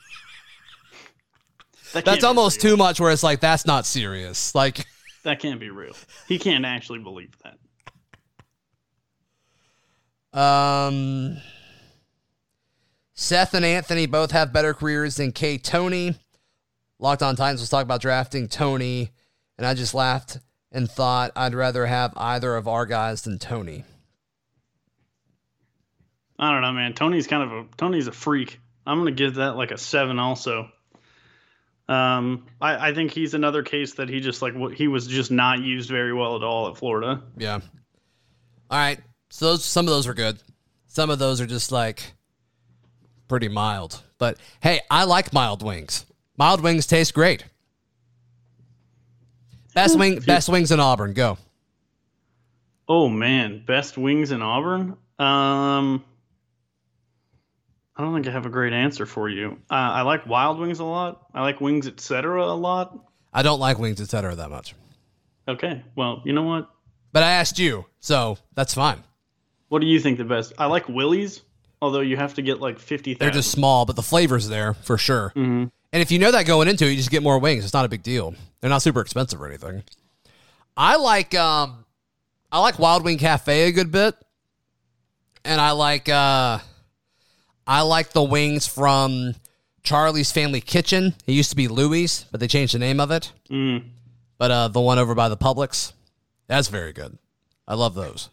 That 1.94 2.06
That's 2.06 2.24
almost 2.24 2.64
real. 2.64 2.74
too 2.74 2.78
much. 2.78 3.00
Where 3.00 3.12
it's 3.12 3.24
like 3.24 3.40
that's 3.40 3.66
not 3.66 3.88
serious. 3.88 4.54
Like, 4.54 4.86
That 5.24 5.40
can't 5.40 5.60
be 5.60 5.72
real. 5.72 5.96
He 6.28 6.38
can't 6.38 6.64
actually 6.64 7.00
believe 7.00 7.36
that. 7.44 7.58
Um, 10.34 11.38
Seth 13.14 13.54
and 13.54 13.66
Anthony 13.66 14.06
both 14.06 14.32
have 14.32 14.54
better 14.54 14.74
careers 14.74 15.18
than 15.18 15.32
K. 15.32 15.58
Toney. 15.58 16.16
Locked 17.00 17.24
on 17.24 17.36
Titans 17.36 17.62
was 17.62 17.70
talking 17.70 17.84
about 17.84 18.02
drafting 18.02 18.48
Toney, 18.48 19.12
and 19.58 19.66
I 19.66 19.74
just 19.74 19.94
laughed 19.94 20.40
and 20.72 20.90
thought 20.90 21.32
I'd 21.36 21.54
rather 21.54 21.86
have 21.86 22.14
either 22.18 22.56
of 22.56 22.68
our 22.68 22.86
guys 22.86 23.24
than 23.24 23.40
Toney. 23.40 23.86
I 26.38 26.52
don't 26.52 26.62
know, 26.62 26.72
man. 26.72 26.94
Toney's 26.94 27.28
kind 27.28 27.44
of 27.44 27.52
a 27.52 27.66
Toney's 27.76 28.08
a 28.08 28.12
freak. 28.12 28.60
I'm 28.86 29.00
gonna 29.00 29.12
give 29.12 29.36
that 29.36 29.56
like 29.56 29.72
a 29.72 29.78
seven 29.78 30.20
also. 30.20 30.70
Um, 31.90 32.46
I, 32.62 32.90
I 32.90 32.94
think 32.94 33.12
he's 33.12 33.34
another 33.34 33.64
case 33.64 33.96
that 33.96 34.10
he 34.10 34.20
just 34.20 34.42
like 34.42 34.54
what 34.54 34.74
he 34.74 34.88
was 34.88 35.08
just 35.08 35.32
not 35.32 35.60
used 35.60 35.90
very 35.90 36.14
well 36.14 36.36
at 36.36 36.44
all 36.44 36.70
at 36.70 36.78
Florida. 36.78 37.24
Yeah. 37.38 37.60
All 38.70 38.78
right. 38.78 39.00
So 39.30 39.52
those 39.52 39.66
some 39.66 39.86
of 39.86 39.92
those 39.92 40.08
are 40.08 40.14
good. 40.14 40.40
Some 40.88 41.10
of 41.10 41.20
those 41.20 41.40
are 41.42 41.46
just 41.46 41.72
like 41.72 42.14
pretty 43.28 43.48
mild. 43.48 44.02
But 44.18 44.38
hey, 44.62 44.82
I 44.90 45.06
like 45.06 45.34
mild 45.34 45.64
wings. 45.64 46.06
Mild 46.38 46.62
wings 46.62 46.88
taste 46.88 47.14
great. 47.14 47.46
Best 49.74 49.98
wing, 49.98 50.20
best 50.20 50.50
wings 50.50 50.72
in 50.72 50.80
Auburn. 50.80 51.14
Go. 51.14 51.38
Oh 52.88 53.08
man, 53.08 53.64
best 53.66 53.98
wings 53.98 54.32
in 54.32 54.42
Auburn. 54.42 54.98
Um, 55.20 56.04
I 57.96 58.02
don't 58.02 58.14
think 58.14 58.28
I 58.28 58.32
have 58.32 58.46
a 58.46 58.50
great 58.50 58.74
answer 58.74 59.06
for 59.06 59.30
you. 59.30 59.60
Uh, 59.70 59.74
I 59.74 60.02
like 60.02 60.26
Wild 60.26 60.58
Wings 60.58 60.80
a 60.80 60.86
lot. 60.86 61.28
I 61.34 61.42
like 61.42 61.62
Wings 61.62 61.88
Etc. 61.88 62.44
a 62.44 62.56
lot. 62.56 62.98
I 63.34 63.44
don't 63.44 63.60
like 63.60 63.78
wings, 63.78 64.02
etc. 64.02 64.36
that 64.36 64.50
much. 64.50 64.74
Okay, 65.48 65.84
well, 65.96 66.22
you 66.26 66.34
know 66.34 66.44
what? 66.44 66.70
But 67.12 67.24
I 67.24 67.32
asked 67.32 67.60
you, 67.60 67.86
so 68.00 68.38
that's 68.56 68.74
fine. 68.74 69.04
What 69.70 69.82
do 69.82 69.88
you 69.88 70.00
think 70.00 70.18
the 70.18 70.26
best? 70.26 70.54
I 70.58 70.66
like 70.66 70.90
Willie's, 70.90 71.42
although 71.82 72.02
you 72.02 72.18
have 72.18 72.34
to 72.36 72.42
get 72.42 72.60
like 72.60 72.80
fifty 72.80 73.14
They're 73.14 73.32
just 73.32 73.52
small, 73.52 73.86
but 73.86 73.96
the 73.96 74.04
flavor's 74.04 74.48
there 74.50 74.74
for 74.74 74.98
sure. 74.98 75.32
Mhm. 75.36 75.72
And 75.92 76.02
if 76.02 76.12
you 76.12 76.20
know 76.20 76.32
that 76.32 76.46
going 76.46 76.68
into 76.68 76.86
it, 76.86 76.92
you 76.92 76.98
just 76.98 77.10
get 77.12 77.24
more 77.24 77.40
wings. 77.40 77.64
It's 77.64 77.74
not 77.74 77.86
a 77.86 77.90
big 77.90 78.04
deal. 78.04 78.36
They're 78.62 78.70
not 78.70 78.82
super 78.82 79.02
expensive 79.02 79.42
or 79.42 79.48
anything. 79.48 79.84
I 80.76 80.98
like 80.98 81.34
um 81.36 81.86
I 82.52 82.60
like 82.60 82.80
Wild 82.80 83.04
Wing 83.04 83.18
Cafe 83.18 83.68
a 83.68 83.72
good 83.72 83.92
bit. 83.92 84.16
And 85.46 85.60
I 85.62 85.72
like 85.72 86.10
uh 86.10 86.60
I 87.66 87.82
like 87.82 88.12
the 88.12 88.24
wings 88.24 88.68
from 88.68 89.36
Charlie's 89.84 90.32
Family 90.32 90.62
Kitchen. 90.62 91.16
It 91.28 91.34
used 91.34 91.52
to 91.52 91.56
be 91.56 91.68
Louie's, 91.68 92.26
but 92.32 92.40
they 92.40 92.48
changed 92.48 92.74
the 92.74 92.80
name 92.80 93.00
of 93.00 93.12
it. 93.12 93.32
Mm. 93.50 93.84
But 94.38 94.52
uh 94.52 94.68
the 94.68 94.82
one 94.82 95.00
over 95.00 95.16
by 95.16 95.30
the 95.30 95.38
Publix, 95.38 95.94
that's 96.48 96.68
very 96.68 96.94
good. 96.94 97.18
I 97.68 97.76
love 97.76 97.94
those. 97.94 98.30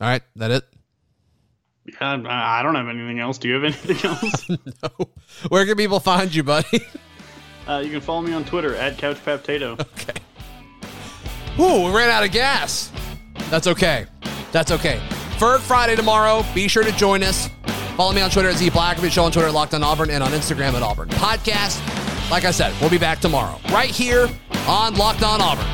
All 0.00 0.08
right, 0.08 0.22
that 0.36 0.50
it? 0.50 0.64
Yeah, 2.00 2.22
I 2.28 2.62
don't 2.62 2.74
have 2.74 2.88
anything 2.88 3.20
else. 3.20 3.38
Do 3.38 3.48
you 3.48 3.54
have 3.54 3.64
anything 3.64 3.96
else? 4.10 4.48
no. 4.98 5.08
Where 5.48 5.64
can 5.64 5.76
people 5.76 6.00
find 6.00 6.34
you, 6.34 6.42
buddy? 6.42 6.84
uh, 7.68 7.82
you 7.84 7.90
can 7.90 8.00
follow 8.00 8.22
me 8.22 8.32
on 8.32 8.44
Twitter 8.44 8.74
at 8.74 8.96
CouchPaptato. 8.96 9.80
Okay. 9.80 10.20
Ooh, 11.58 11.86
we 11.86 11.96
ran 11.96 12.10
out 12.10 12.24
of 12.24 12.32
gas. 12.32 12.90
That's 13.48 13.66
okay. 13.66 14.06
That's 14.52 14.70
okay. 14.72 15.00
Ferg 15.38 15.60
Friday 15.60 15.96
tomorrow. 15.96 16.44
Be 16.54 16.68
sure 16.68 16.82
to 16.82 16.92
join 16.92 17.22
us. 17.22 17.48
Follow 17.96 18.12
me 18.12 18.20
on 18.20 18.28
Twitter 18.30 18.50
at 18.50 18.56
Z 18.56 18.70
Blackerby, 18.70 19.10
show 19.10 19.24
on 19.24 19.32
Twitter 19.32 19.48
at 19.48 19.54
Locked 19.54 19.72
on 19.72 19.82
Auburn, 19.82 20.10
and 20.10 20.22
on 20.22 20.32
Instagram 20.32 20.74
at 20.74 20.82
Auburn 20.82 21.08
Podcast. 21.10 21.80
Like 22.30 22.44
I 22.44 22.50
said, 22.50 22.74
we'll 22.80 22.90
be 22.90 22.98
back 22.98 23.20
tomorrow, 23.20 23.58
right 23.70 23.88
here 23.88 24.28
on 24.66 24.94
Locked 24.96 25.22
on 25.22 25.40
Auburn. 25.40 25.64